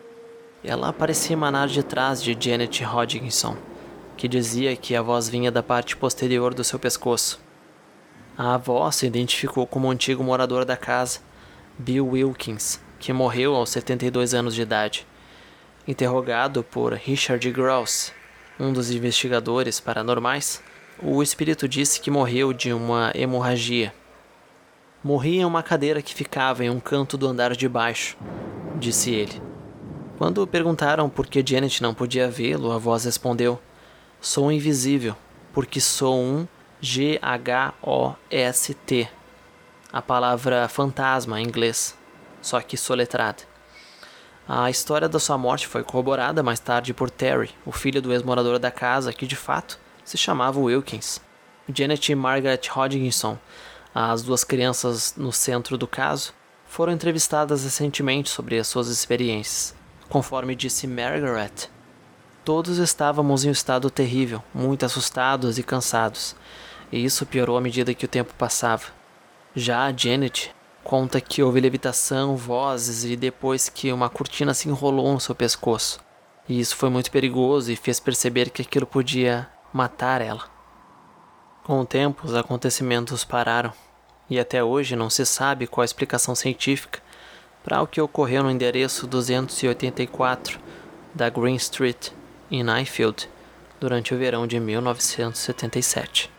Ela 0.63 0.92
parecia 0.92 1.34
emanar 1.34 1.68
de 1.68 1.84
trás 1.84 2.22
de 2.22 2.38
Janet 2.39 2.84
Hodgkinson, 2.84 3.58
que 4.18 4.28
dizia 4.28 4.75
que 4.75 4.96
a 4.96 5.01
voz 5.01 5.30
vinha 5.30 5.51
da 5.51 5.63
parte 5.63 5.96
posterior 5.96 6.54
do 6.54 6.63
seu 6.63 6.78
pescoço. 6.78 7.39
A 8.38 8.56
avó 8.56 8.89
se 8.92 9.06
identificou 9.06 9.66
como 9.66 9.88
o 9.88 9.92
antigo 9.92 10.24
morador 10.24 10.66
da 10.66 10.75
casa, 10.75 11.20
Bill 11.78 12.08
Wilkins, 12.08 12.80
que 13.00 13.13
morreu 13.13 13.56
aos 13.56 13.70
72 13.70 14.34
anos 14.34 14.54
de 14.54 14.62
idade. 14.62 15.08
Interrogado 15.88 16.63
por 16.63 16.94
Richard 16.94 17.50
Gross, 17.51 18.12
um 18.60 18.74
dos 18.74 18.92
investigadores 18.92 19.80
paranormais, 19.80 20.62
o 21.01 21.24
espírito 21.24 21.68
disse 21.68 22.01
que 22.01 22.12
morreu 22.12 22.51
de 22.51 22.74
uma 22.74 23.12
hemorragia 23.16 23.94
Morri 25.01 25.38
em 25.38 25.46
uma 25.46 25.63
cadeira 25.63 26.01
que 26.01 26.13
ficava 26.13 26.66
em 26.66 26.70
um 26.70 26.78
canto 26.78 27.18
do 27.18 27.25
andar 27.25 27.56
de 27.56 27.70
baixo, 27.70 28.18
disse 28.78 29.12
ele. 29.12 29.49
Quando 30.20 30.46
perguntaram 30.46 31.10
por 31.10 31.26
que 31.28 31.42
Janet 31.44 31.82
não 31.82 31.94
podia 31.94 32.30
vê-lo, 32.30 32.74
a 32.74 32.78
voz 32.78 33.06
respondeu: 33.06 33.58
Sou 34.20 34.52
invisível, 34.52 35.16
porque 35.54 35.80
sou 35.80 36.20
um 36.20 36.46
G-H-O-S-T. 36.82 37.80
A 39.94 40.02
palavra 40.02 40.68
fantasma 40.68 41.40
em 41.40 41.46
inglês, 41.46 41.98
só 42.42 42.60
que 42.60 42.76
soletrada. 42.76 43.44
A 44.46 44.70
história 44.70 45.08
da 45.08 45.20
sua 45.20 45.38
morte 45.38 45.66
foi 45.66 45.86
corroborada 45.86 46.44
mais 46.44 46.60
tarde 46.60 46.94
por 46.94 47.10
Terry, 47.10 47.52
o 47.66 47.72
filho 47.72 48.02
do 48.02 48.12
ex-morador 48.12 48.60
da 48.60 48.70
casa, 48.70 49.14
que 49.14 49.26
de 49.26 49.38
fato 49.38 49.80
se 50.04 50.18
chamava 50.18 50.60
Wilkins. 50.60 51.22
Janet 51.74 52.12
e 52.12 52.16
Margaret 52.16 52.60
Hodgkinson 52.76 53.38
as 53.96 54.22
duas 54.22 54.44
crianças 54.44 55.16
no 55.16 55.32
centro 55.32 55.78
do 55.78 55.88
caso 55.88 56.34
foram 56.68 56.92
entrevistadas 56.92 57.64
recentemente 57.64 58.30
sobre 58.30 58.60
as 58.60 58.68
suas 58.68 58.90
experiências. 58.90 59.78
Conforme 60.10 60.56
disse 60.56 60.88
Margaret, 60.88 61.70
todos 62.44 62.80
estávamos 62.80 63.46
em 63.46 63.50
um 63.50 63.51
estado 63.51 63.92
terrível, 63.92 64.42
muito 64.51 64.84
assustados 64.84 65.60
e 65.60 65.63
cansados, 65.63 66.36
e 66.92 67.06
isso 67.06 67.28
piorou 67.28 67.56
à 67.56 67.62
medida 67.62 67.94
que 67.94 68.06
o 68.06 68.08
tempo 68.08 68.34
passava. 68.34 68.86
Já 69.56 69.86
a 69.86 69.96
Janet 69.96 70.51
conta 70.84 71.22
que 71.22 71.44
houve 71.44 71.60
levitação, 71.60 72.36
vozes 72.36 73.04
e 73.04 73.16
depois 73.16 73.70
que 73.70 73.94
uma 73.94 74.10
cortina 74.10 74.51
se 74.51 74.68
enrolou 74.68 75.13
no 75.13 75.20
seu 75.20 75.36
pescoço. 75.36 76.00
E 76.48 76.60
isso 76.60 76.75
foi 76.75 76.89
muito 76.89 77.12
perigoso 77.12 77.72
e 77.72 77.75
fez 77.75 78.00
perceber 78.00 78.50
que 78.50 78.63
aquilo 78.63 78.88
podia 78.88 79.48
matar 79.72 80.22
ela. 80.22 80.46
Com 81.64 81.81
o 81.81 81.86
tempo, 81.86 82.25
os 82.25 82.33
acontecimentos 82.33 83.24
pararam, 83.24 83.72
e 84.27 84.40
até 84.40 84.64
hoje 84.64 84.96
não 84.96 85.07
se 85.07 85.24
sabe 85.24 85.68
qual 85.68 85.83
a 85.83 85.86
explicação 85.86 86.33
científica 86.33 87.00
para 87.70 87.84
o 87.84 87.88
que 87.88 88.01
ocorreu 88.01 88.42
no 88.42 88.50
endereço 88.50 89.05
284 89.05 90.60
da 91.14 91.29
Green 91.29 91.55
Street, 91.55 92.10
em 92.50 92.64
Ifield, 92.82 93.29
durante 93.79 94.12
o 94.12 94.18
verão 94.18 94.48
de 94.48 94.60
1977. 94.60 96.32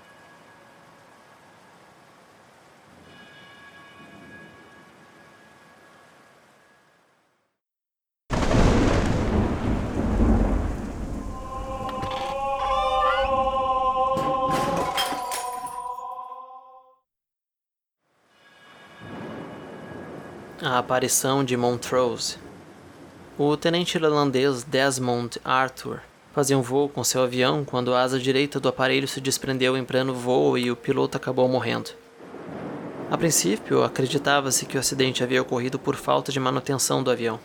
A 20.63 20.77
aparição 20.77 21.43
de 21.43 21.57
Montrose. 21.57 22.37
O 23.39 23.57
tenente 23.57 23.97
irlandês 23.97 24.63
Desmond 24.63 25.41
Arthur 25.43 26.03
fazia 26.35 26.59
um 26.59 26.61
voo 26.61 26.87
com 26.87 27.03
seu 27.03 27.23
avião 27.23 27.65
quando 27.65 27.95
a 27.95 28.03
asa 28.03 28.19
direita 28.19 28.61
do 28.61 28.69
aparelho 28.69 29.09
se 29.09 29.23
desprendeu 29.23 29.75
em 29.75 29.87
pleno 29.87 30.13
voo 30.13 30.59
e 30.59 30.71
o 30.71 30.77
piloto 30.77 31.17
acabou 31.17 31.49
morrendo. 31.49 31.93
A 33.11 33.17
princípio, 33.17 33.83
acreditava-se 33.83 34.67
que 34.67 34.77
o 34.77 34.81
acidente 34.81 35.25
havia 35.25 35.41
ocorrido 35.41 35.79
por 35.79 35.97
falta 35.97 36.31
de 36.31 36.39
manutenção 36.39 37.03
do 37.03 37.11
avião. 37.11 37.41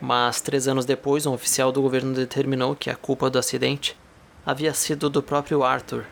Mas 0.00 0.40
três 0.40 0.66
anos 0.66 0.84
depois, 0.84 1.24
um 1.26 1.34
oficial 1.34 1.70
do 1.70 1.80
governo 1.80 2.12
determinou 2.12 2.74
que 2.74 2.90
a 2.90 2.96
culpa 2.96 3.30
do 3.30 3.38
acidente 3.38 3.96
havia 4.44 4.74
sido 4.74 5.08
do 5.08 5.22
próprio 5.22 5.62
Arthur. 5.62 6.06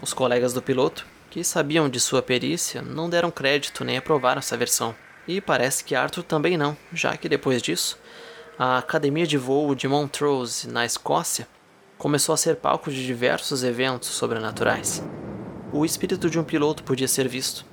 Os 0.00 0.14
colegas 0.14 0.52
do 0.52 0.62
piloto, 0.62 1.04
que 1.28 1.42
sabiam 1.42 1.88
de 1.88 1.98
sua 1.98 2.22
perícia, 2.22 2.80
não 2.80 3.10
deram 3.10 3.28
crédito 3.28 3.84
nem 3.84 3.96
aprovaram 3.96 4.38
essa 4.38 4.56
versão. 4.56 4.94
E 5.26 5.40
parece 5.40 5.84
que 5.84 5.94
Arthur 5.94 6.24
também 6.24 6.56
não, 6.56 6.76
já 6.92 7.16
que 7.16 7.28
depois 7.28 7.62
disso, 7.62 7.98
a 8.58 8.78
Academia 8.78 9.26
de 9.26 9.38
Voo 9.38 9.74
de 9.74 9.86
Montrose, 9.86 10.68
na 10.68 10.84
Escócia, 10.84 11.46
começou 11.96 12.32
a 12.32 12.36
ser 12.36 12.56
palco 12.56 12.90
de 12.90 13.06
diversos 13.06 13.62
eventos 13.62 14.08
sobrenaturais. 14.08 15.02
O 15.72 15.84
espírito 15.84 16.28
de 16.28 16.38
um 16.38 16.44
piloto 16.44 16.82
podia 16.82 17.06
ser 17.06 17.28
visto, 17.28 17.64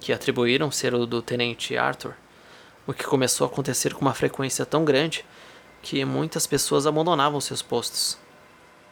que 0.00 0.12
atribuíram 0.12 0.70
ser 0.70 0.94
o 0.94 1.06
do 1.06 1.22
tenente 1.22 1.76
Arthur, 1.76 2.14
o 2.86 2.92
que 2.92 3.04
começou 3.04 3.46
a 3.46 3.50
acontecer 3.50 3.94
com 3.94 4.02
uma 4.02 4.14
frequência 4.14 4.66
tão 4.66 4.84
grande 4.84 5.24
que 5.82 6.04
muitas 6.04 6.46
pessoas 6.46 6.86
abandonavam 6.86 7.40
seus 7.40 7.62
postos. 7.62 8.18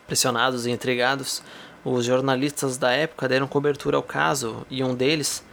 Pressionados 0.07 0.67
e 0.67 0.71
intrigados, 0.71 1.43
os 1.85 2.05
jornalistas 2.05 2.77
da 2.79 2.91
época 2.91 3.29
deram 3.29 3.47
cobertura 3.47 3.97
ao 3.97 4.03
caso 4.03 4.67
e 4.71 4.83
um 4.83 4.95
deles, 4.95 5.45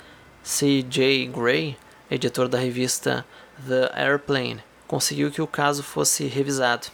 C.J. 0.41 1.28
Gray, 1.28 1.78
editor 2.13 2.47
da 2.47 2.60
revista 2.60 3.26
The 3.67 3.91
Airplane, 3.95 4.63
conseguiu 4.86 5.32
que 5.32 5.41
o 5.41 5.47
caso 5.47 5.82
fosse 5.82 6.28
revisado. 6.28 6.88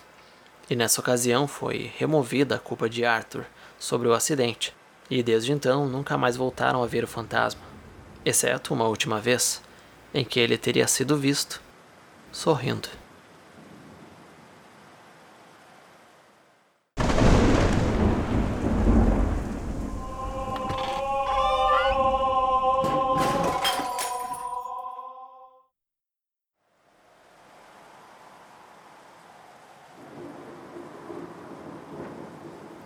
E 0.70 0.78
nessa 0.78 1.02
ocasião 1.02 1.46
foi 1.46 1.92
removida 1.98 2.56
a 2.56 2.60
culpa 2.60 2.90
de 2.90 3.04
Arthur 3.04 3.46
sobre 3.78 4.08
o 4.08 4.14
acidente, 4.14 4.74
e 5.10 5.22
desde 5.22 5.52
então 5.52 5.86
nunca 5.90 6.18
mais 6.18 6.38
voltaram 6.38 6.82
a 6.82 6.88
ver 6.88 7.04
o 7.04 7.08
fantasma, 7.08 7.62
exceto 8.24 8.74
uma 8.74 8.88
última 8.88 9.20
vez, 9.20 9.62
em 10.14 10.24
que 10.24 10.40
ele 10.40 10.58
teria 10.58 10.88
sido 10.88 11.18
visto 11.18 11.62
sorrindo. 12.32 12.88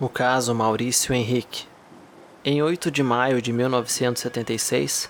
O 0.04 0.10
caso 0.10 0.54
Maurício 0.54 1.16
Henrique. 1.16 1.66
Em 2.44 2.62
8 2.62 2.92
de 2.92 3.02
maio 3.02 3.42
de 3.42 3.54
1976, 3.54 5.10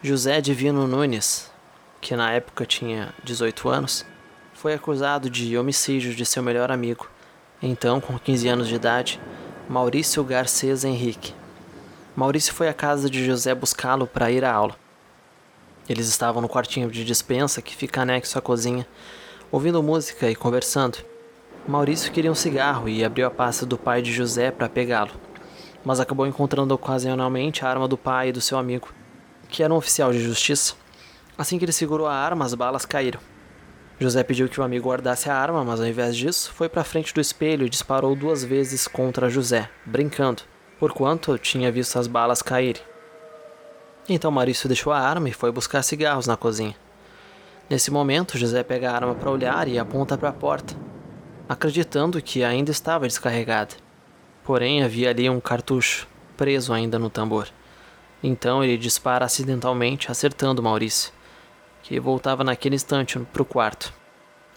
José 0.00 0.40
Divino 0.40 0.86
Nunes, 0.86 1.50
que 2.00 2.14
na 2.14 2.30
época 2.30 2.64
tinha 2.64 3.12
18 3.24 3.68
anos, 3.68 4.06
foi 4.54 4.74
acusado 4.74 5.28
de 5.28 5.58
homicídio 5.58 6.14
de 6.14 6.24
seu 6.24 6.40
melhor 6.40 6.70
amigo, 6.70 7.10
então 7.60 8.00
com 8.00 8.16
15 8.16 8.46
anos 8.46 8.68
de 8.68 8.76
idade, 8.76 9.20
Maurício 9.68 10.22
Garcês 10.22 10.84
Henrique. 10.84 11.34
Maurício 12.14 12.54
foi 12.54 12.68
à 12.68 12.72
casa 12.72 13.10
de 13.10 13.26
José 13.26 13.52
buscá-lo 13.56 14.06
para 14.06 14.30
ir 14.30 14.44
à 14.44 14.52
aula. 14.52 14.76
Eles 15.88 16.06
estavam 16.06 16.40
no 16.40 16.48
quartinho 16.48 16.88
de 16.88 17.04
dispensa 17.04 17.60
que 17.60 17.74
fica 17.74 18.02
anexo 18.02 18.38
à 18.38 18.40
cozinha, 18.40 18.86
ouvindo 19.50 19.82
música 19.82 20.30
e 20.30 20.36
conversando. 20.36 21.07
Maurício 21.68 22.10
queria 22.10 22.32
um 22.32 22.34
cigarro 22.34 22.88
e 22.88 23.04
abriu 23.04 23.26
a 23.26 23.30
pasta 23.30 23.66
do 23.66 23.76
pai 23.76 24.00
de 24.00 24.10
José 24.10 24.50
para 24.50 24.70
pegá-lo, 24.70 25.10
mas 25.84 26.00
acabou 26.00 26.26
encontrando 26.26 26.72
ocasionalmente 26.72 27.62
a 27.62 27.68
arma 27.68 27.86
do 27.86 27.98
pai 27.98 28.30
e 28.30 28.32
do 28.32 28.40
seu 28.40 28.56
amigo, 28.56 28.88
que 29.50 29.62
era 29.62 29.74
um 29.74 29.76
oficial 29.76 30.10
de 30.10 30.18
justiça. 30.18 30.72
Assim 31.36 31.58
que 31.58 31.66
ele 31.66 31.72
segurou 31.72 32.06
a 32.06 32.14
arma, 32.14 32.46
as 32.46 32.54
balas 32.54 32.86
caíram. 32.86 33.20
José 34.00 34.22
pediu 34.22 34.48
que 34.48 34.58
o 34.58 34.64
amigo 34.64 34.88
guardasse 34.88 35.28
a 35.28 35.36
arma, 35.36 35.62
mas 35.62 35.78
ao 35.78 35.86
invés 35.86 36.16
disso, 36.16 36.50
foi 36.54 36.70
para 36.70 36.82
frente 36.82 37.12
do 37.12 37.20
espelho 37.20 37.66
e 37.66 37.68
disparou 37.68 38.16
duas 38.16 38.42
vezes 38.42 38.88
contra 38.88 39.28
José, 39.28 39.68
brincando, 39.84 40.44
porquanto 40.80 41.36
tinha 41.36 41.70
visto 41.70 41.98
as 41.98 42.06
balas 42.06 42.40
caírem. 42.40 42.80
Então 44.08 44.30
Maurício 44.30 44.68
deixou 44.68 44.90
a 44.90 44.98
arma 44.98 45.28
e 45.28 45.34
foi 45.34 45.52
buscar 45.52 45.82
cigarros 45.82 46.26
na 46.26 46.34
cozinha. 46.34 46.74
Nesse 47.68 47.90
momento, 47.90 48.38
José 48.38 48.62
pega 48.62 48.90
a 48.90 48.94
arma 48.94 49.14
para 49.14 49.30
olhar 49.30 49.68
e 49.68 49.78
aponta 49.78 50.16
para 50.16 50.30
a 50.30 50.32
porta, 50.32 50.74
acreditando 51.48 52.20
que 52.20 52.44
ainda 52.44 52.70
estava 52.70 53.06
descarregada. 53.06 53.74
Porém, 54.44 54.82
havia 54.82 55.10
ali 55.10 55.28
um 55.30 55.40
cartucho, 55.40 56.06
preso 56.36 56.72
ainda 56.72 56.98
no 56.98 57.08
tambor. 57.08 57.48
Então 58.22 58.62
ele 58.62 58.76
dispara 58.76 59.24
acidentalmente, 59.24 60.10
acertando 60.10 60.62
Maurício 60.62 61.12
que 61.88 61.98
voltava 61.98 62.44
naquele 62.44 62.74
instante 62.76 63.18
para 63.18 63.40
o 63.40 63.46
quarto. 63.46 63.94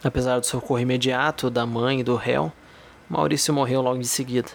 Apesar 0.04 0.40
do 0.40 0.46
socorro 0.46 0.82
imediato 0.82 1.50
da 1.50 1.66
mãe 1.66 2.02
e 2.02 2.04
do 2.04 2.18
réu, 2.18 2.52
Maurício 3.08 3.54
morreu 3.54 3.82
logo 3.82 4.00
em 4.00 4.04
seguida, 4.04 4.50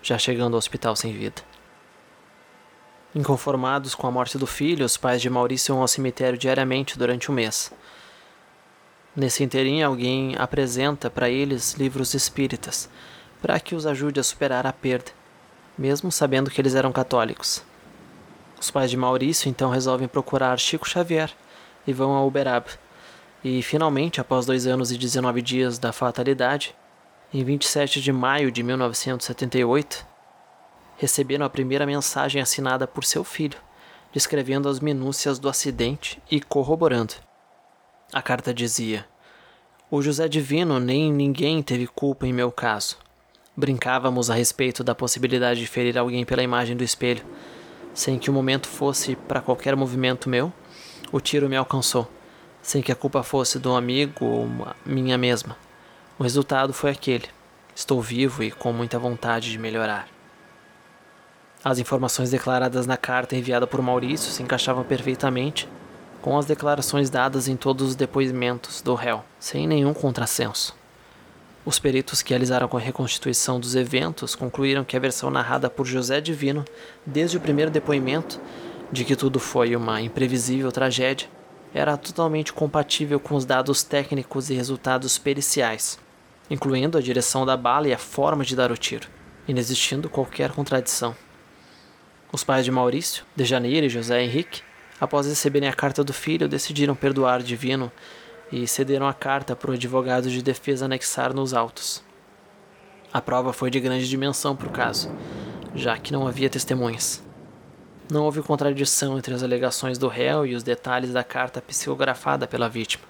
já 0.00 0.16
chegando 0.16 0.54
ao 0.54 0.58
hospital 0.58 0.94
sem 0.94 1.12
vida. 1.12 1.42
Inconformados 3.14 3.96
com 3.96 4.06
a 4.06 4.12
morte 4.12 4.38
do 4.38 4.46
filho, 4.46 4.86
os 4.86 4.96
pais 4.96 5.20
de 5.20 5.28
Maurício 5.28 5.74
vão 5.74 5.82
ao 5.82 5.88
cemitério 5.88 6.38
diariamente 6.38 6.96
durante 6.96 7.32
um 7.32 7.34
mês. 7.34 7.72
Nesse 9.16 9.44
inteirinho, 9.44 9.86
alguém 9.86 10.34
apresenta 10.36 11.08
para 11.08 11.30
eles 11.30 11.74
livros 11.74 12.14
espíritas, 12.14 12.90
para 13.40 13.60
que 13.60 13.74
os 13.74 13.86
ajude 13.86 14.18
a 14.18 14.24
superar 14.24 14.66
a 14.66 14.72
perda, 14.72 15.12
mesmo 15.78 16.10
sabendo 16.10 16.50
que 16.50 16.60
eles 16.60 16.74
eram 16.74 16.90
católicos. 16.90 17.62
Os 18.60 18.70
pais 18.70 18.90
de 18.90 18.96
Maurício 18.96 19.48
então 19.48 19.70
resolvem 19.70 20.08
procurar 20.08 20.58
Chico 20.58 20.88
Xavier, 20.88 21.30
e 21.86 21.92
vão 21.92 22.14
a 22.14 22.24
Uberaba. 22.24 22.70
E 23.42 23.62
finalmente, 23.62 24.20
após 24.20 24.46
dois 24.46 24.66
anos 24.66 24.90
e 24.90 24.96
19 24.96 25.42
dias 25.42 25.78
da 25.78 25.92
fatalidade, 25.92 26.74
em 27.32 27.44
27 27.44 28.00
de 28.00 28.12
maio 28.12 28.50
de 28.50 28.62
1978, 28.62 30.06
receberam 30.96 31.44
a 31.44 31.50
primeira 31.50 31.84
mensagem 31.84 32.40
assinada 32.40 32.86
por 32.86 33.04
seu 33.04 33.22
filho, 33.22 33.58
descrevendo 34.12 34.68
as 34.68 34.80
minúcias 34.80 35.38
do 35.38 35.48
acidente 35.48 36.22
e 36.30 36.40
corroborando. 36.40 37.14
A 38.14 38.22
carta 38.22 38.54
dizia: 38.54 39.04
O 39.90 40.00
José 40.00 40.28
Divino 40.28 40.78
nem 40.78 41.12
ninguém 41.12 41.60
teve 41.60 41.88
culpa 41.88 42.24
em 42.28 42.32
meu 42.32 42.52
caso. 42.52 42.96
Brincávamos 43.56 44.30
a 44.30 44.34
respeito 44.34 44.84
da 44.84 44.94
possibilidade 44.94 45.58
de 45.58 45.66
ferir 45.66 45.98
alguém 45.98 46.24
pela 46.24 46.40
imagem 46.40 46.76
do 46.76 46.84
espelho, 46.84 47.24
sem 47.92 48.16
que 48.16 48.30
o 48.30 48.32
momento 48.32 48.68
fosse 48.68 49.16
para 49.16 49.40
qualquer 49.40 49.74
movimento 49.74 50.28
meu 50.28 50.52
o 51.10 51.20
tiro 51.20 51.48
me 51.48 51.56
alcançou, 51.56 52.08
sem 52.62 52.80
que 52.80 52.92
a 52.92 52.94
culpa 52.94 53.24
fosse 53.24 53.58
do 53.58 53.74
amigo 53.74 54.24
ou 54.24 54.48
minha 54.86 55.18
mesma. 55.18 55.56
O 56.16 56.22
resultado 56.22 56.72
foi 56.72 56.92
aquele. 56.92 57.26
Estou 57.74 58.00
vivo 58.00 58.44
e 58.44 58.52
com 58.52 58.72
muita 58.72 58.96
vontade 58.96 59.50
de 59.50 59.58
melhorar. 59.58 60.06
As 61.64 61.80
informações 61.80 62.30
declaradas 62.30 62.86
na 62.86 62.96
carta 62.96 63.34
enviada 63.34 63.66
por 63.66 63.82
Maurício 63.82 64.30
se 64.30 64.40
encaixavam 64.40 64.84
perfeitamente 64.84 65.68
com 66.24 66.38
as 66.38 66.46
declarações 66.46 67.10
dadas 67.10 67.48
em 67.48 67.54
todos 67.54 67.88
os 67.88 67.94
depoimentos 67.94 68.80
do 68.80 68.94
réu, 68.94 69.22
sem 69.38 69.66
nenhum 69.66 69.92
contrassenso. 69.92 70.74
Os 71.66 71.78
peritos 71.78 72.22
que 72.22 72.30
realizaram 72.30 72.66
a 72.72 72.78
reconstituição 72.78 73.60
dos 73.60 73.74
eventos 73.74 74.34
concluíram 74.34 74.84
que 74.84 74.96
a 74.96 75.00
versão 75.00 75.30
narrada 75.30 75.68
por 75.68 75.84
José 75.84 76.22
Divino, 76.22 76.64
desde 77.04 77.36
o 77.36 77.40
primeiro 77.40 77.70
depoimento, 77.70 78.40
de 78.90 79.04
que 79.04 79.14
tudo 79.14 79.38
foi 79.38 79.76
uma 79.76 80.00
imprevisível 80.00 80.72
tragédia, 80.72 81.28
era 81.74 81.94
totalmente 81.94 82.54
compatível 82.54 83.20
com 83.20 83.34
os 83.34 83.44
dados 83.44 83.82
técnicos 83.82 84.48
e 84.48 84.54
resultados 84.54 85.18
periciais, 85.18 85.98
incluindo 86.48 86.96
a 86.96 87.02
direção 87.02 87.44
da 87.44 87.54
bala 87.54 87.88
e 87.88 87.92
a 87.92 87.98
forma 87.98 88.46
de 88.46 88.56
dar 88.56 88.72
o 88.72 88.78
tiro, 88.78 89.08
inexistindo 89.46 90.08
qualquer 90.08 90.52
contradição. 90.52 91.14
Os 92.32 92.42
pais 92.42 92.64
de 92.64 92.70
Maurício, 92.70 93.24
de 93.36 93.44
Janeiro 93.44 93.84
e 93.84 93.90
José 93.90 94.22
Henrique, 94.22 94.62
após 95.00 95.26
receberem 95.26 95.68
a 95.68 95.74
carta 95.74 96.02
do 96.04 96.12
filho, 96.12 96.48
decidiram 96.48 96.94
perdoar 96.94 97.42
divino 97.42 97.90
e 98.50 98.66
cederam 98.66 99.08
a 99.08 99.14
carta 99.14 99.56
para 99.56 99.70
o 99.70 99.74
advogado 99.74 100.30
de 100.30 100.42
defesa 100.42 100.84
anexar 100.84 101.34
nos 101.34 101.54
autos. 101.54 102.02
A 103.12 103.20
prova 103.20 103.52
foi 103.52 103.70
de 103.70 103.80
grande 103.80 104.08
dimensão 104.08 104.56
para 104.56 104.68
o 104.68 104.72
caso, 104.72 105.10
já 105.74 105.96
que 105.96 106.12
não 106.12 106.26
havia 106.26 106.50
testemunhas. 106.50 107.22
Não 108.10 108.24
houve 108.24 108.42
contradição 108.42 109.16
entre 109.16 109.34
as 109.34 109.42
alegações 109.42 109.96
do 109.96 110.08
réu 110.08 110.44
e 110.44 110.54
os 110.54 110.62
detalhes 110.62 111.12
da 111.12 111.24
carta 111.24 111.62
psicografada 111.62 112.46
pela 112.46 112.68
vítima. 112.68 113.04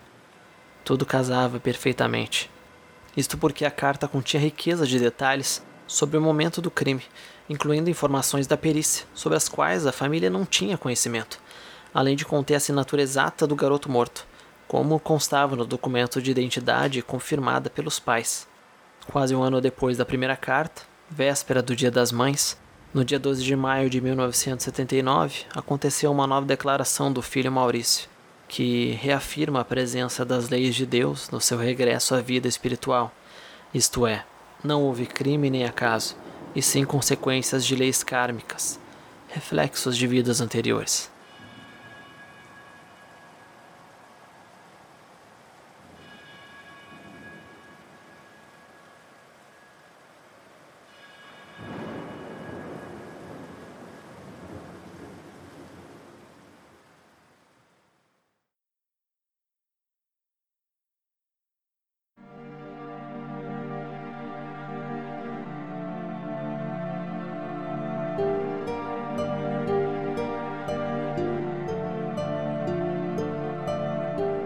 Tudo 0.84 1.04
casava 1.04 1.58
perfeitamente. 1.58 2.50
Isto 3.16 3.38
porque 3.38 3.64
a 3.64 3.70
carta 3.70 4.06
continha 4.06 4.42
riqueza 4.42 4.86
de 4.86 4.98
detalhes 4.98 5.62
sobre 5.86 6.16
o 6.16 6.20
momento 6.20 6.60
do 6.60 6.70
crime, 6.70 7.02
incluindo 7.48 7.90
informações 7.90 8.46
da 8.46 8.56
perícia, 8.56 9.06
sobre 9.14 9.36
as 9.36 9.48
quais 9.48 9.86
a 9.86 9.92
família 9.92 10.30
não 10.30 10.44
tinha 10.44 10.78
conhecimento, 10.78 11.40
além 11.94 12.16
de 12.16 12.24
conter 12.24 12.54
a 12.54 12.56
assinatura 12.56 13.02
exata 13.02 13.46
do 13.46 13.54
garoto 13.54 13.88
morto, 13.88 14.26
como 14.66 14.98
constava 14.98 15.54
no 15.54 15.64
documento 15.64 16.20
de 16.20 16.30
identidade 16.30 17.00
confirmada 17.00 17.70
pelos 17.70 18.00
pais. 18.00 18.48
Quase 19.10 19.34
um 19.34 19.42
ano 19.42 19.60
depois 19.60 19.96
da 19.96 20.04
primeira 20.04 20.36
carta, 20.36 20.82
véspera 21.08 21.62
do 21.62 21.76
Dia 21.76 21.90
das 21.90 22.10
Mães, 22.10 22.58
no 22.92 23.04
dia 23.04 23.18
12 23.18 23.42
de 23.42 23.56
maio 23.56 23.90
de 23.90 24.00
1979, 24.00 25.44
aconteceu 25.54 26.10
uma 26.10 26.26
nova 26.26 26.46
declaração 26.46 27.12
do 27.12 27.20
filho 27.20 27.50
Maurício, 27.50 28.08
que 28.48 28.92
reafirma 29.00 29.60
a 29.60 29.64
presença 29.64 30.24
das 30.24 30.48
leis 30.48 30.74
de 30.74 30.86
Deus 30.86 31.28
no 31.30 31.40
seu 31.40 31.58
regresso 31.58 32.14
à 32.14 32.20
vida 32.20 32.48
espiritual. 32.48 33.12
Isto 33.72 34.06
é, 34.06 34.24
não 34.62 34.82
houve 34.82 35.06
crime 35.06 35.50
nem 35.50 35.64
acaso, 35.64 36.16
e 36.54 36.62
sim 36.62 36.84
consequências 36.84 37.66
de 37.66 37.74
leis 37.74 38.02
kármicas, 38.02 38.78
reflexos 39.28 39.96
de 39.96 40.06
vidas 40.06 40.40
anteriores. 40.40 41.13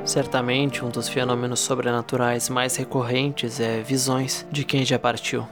Certamente, 0.09 0.83
um 0.83 0.88
dos 0.88 1.07
fenômenos 1.07 1.61
sobrenaturais 1.61 2.49
mais 2.49 2.77
recorrentes 2.77 3.61
é 3.61 3.83
visões 3.83 4.47
de 4.51 4.64
quem 4.64 4.83
já 4.83 4.99
partiu. 4.99 5.47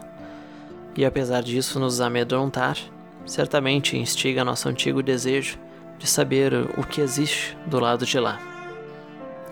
E 0.97 1.05
apesar 1.05 1.42
disso 1.42 1.79
nos 1.79 2.01
amedrontar, 2.01 2.79
certamente 3.27 3.99
instiga 3.99 4.42
nosso 4.47 4.66
antigo 4.66 5.03
desejo 5.03 5.59
de 5.99 6.07
saber 6.07 6.55
o 6.79 6.87
que 6.87 7.03
existe 7.03 7.55
do 7.66 7.79
lado 7.79 8.07
de 8.07 8.19
lá. 8.19 8.40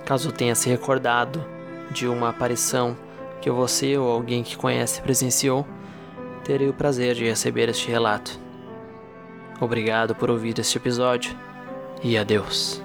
Caso 0.06 0.32
tenha 0.32 0.54
se 0.54 0.70
recordado 0.70 1.44
de 1.90 2.08
uma 2.08 2.30
aparição 2.30 2.96
que 3.42 3.50
você 3.50 3.98
ou 3.98 4.10
alguém 4.10 4.42
que 4.42 4.56
conhece 4.56 5.02
presenciou, 5.02 5.66
terei 6.44 6.70
o 6.70 6.72
prazer 6.72 7.14
de 7.14 7.26
receber 7.26 7.68
este 7.68 7.90
relato. 7.90 8.40
Obrigado 9.60 10.14
por 10.14 10.30
ouvir 10.30 10.58
este 10.58 10.78
episódio 10.78 11.36
e 12.02 12.16
adeus. 12.16 12.83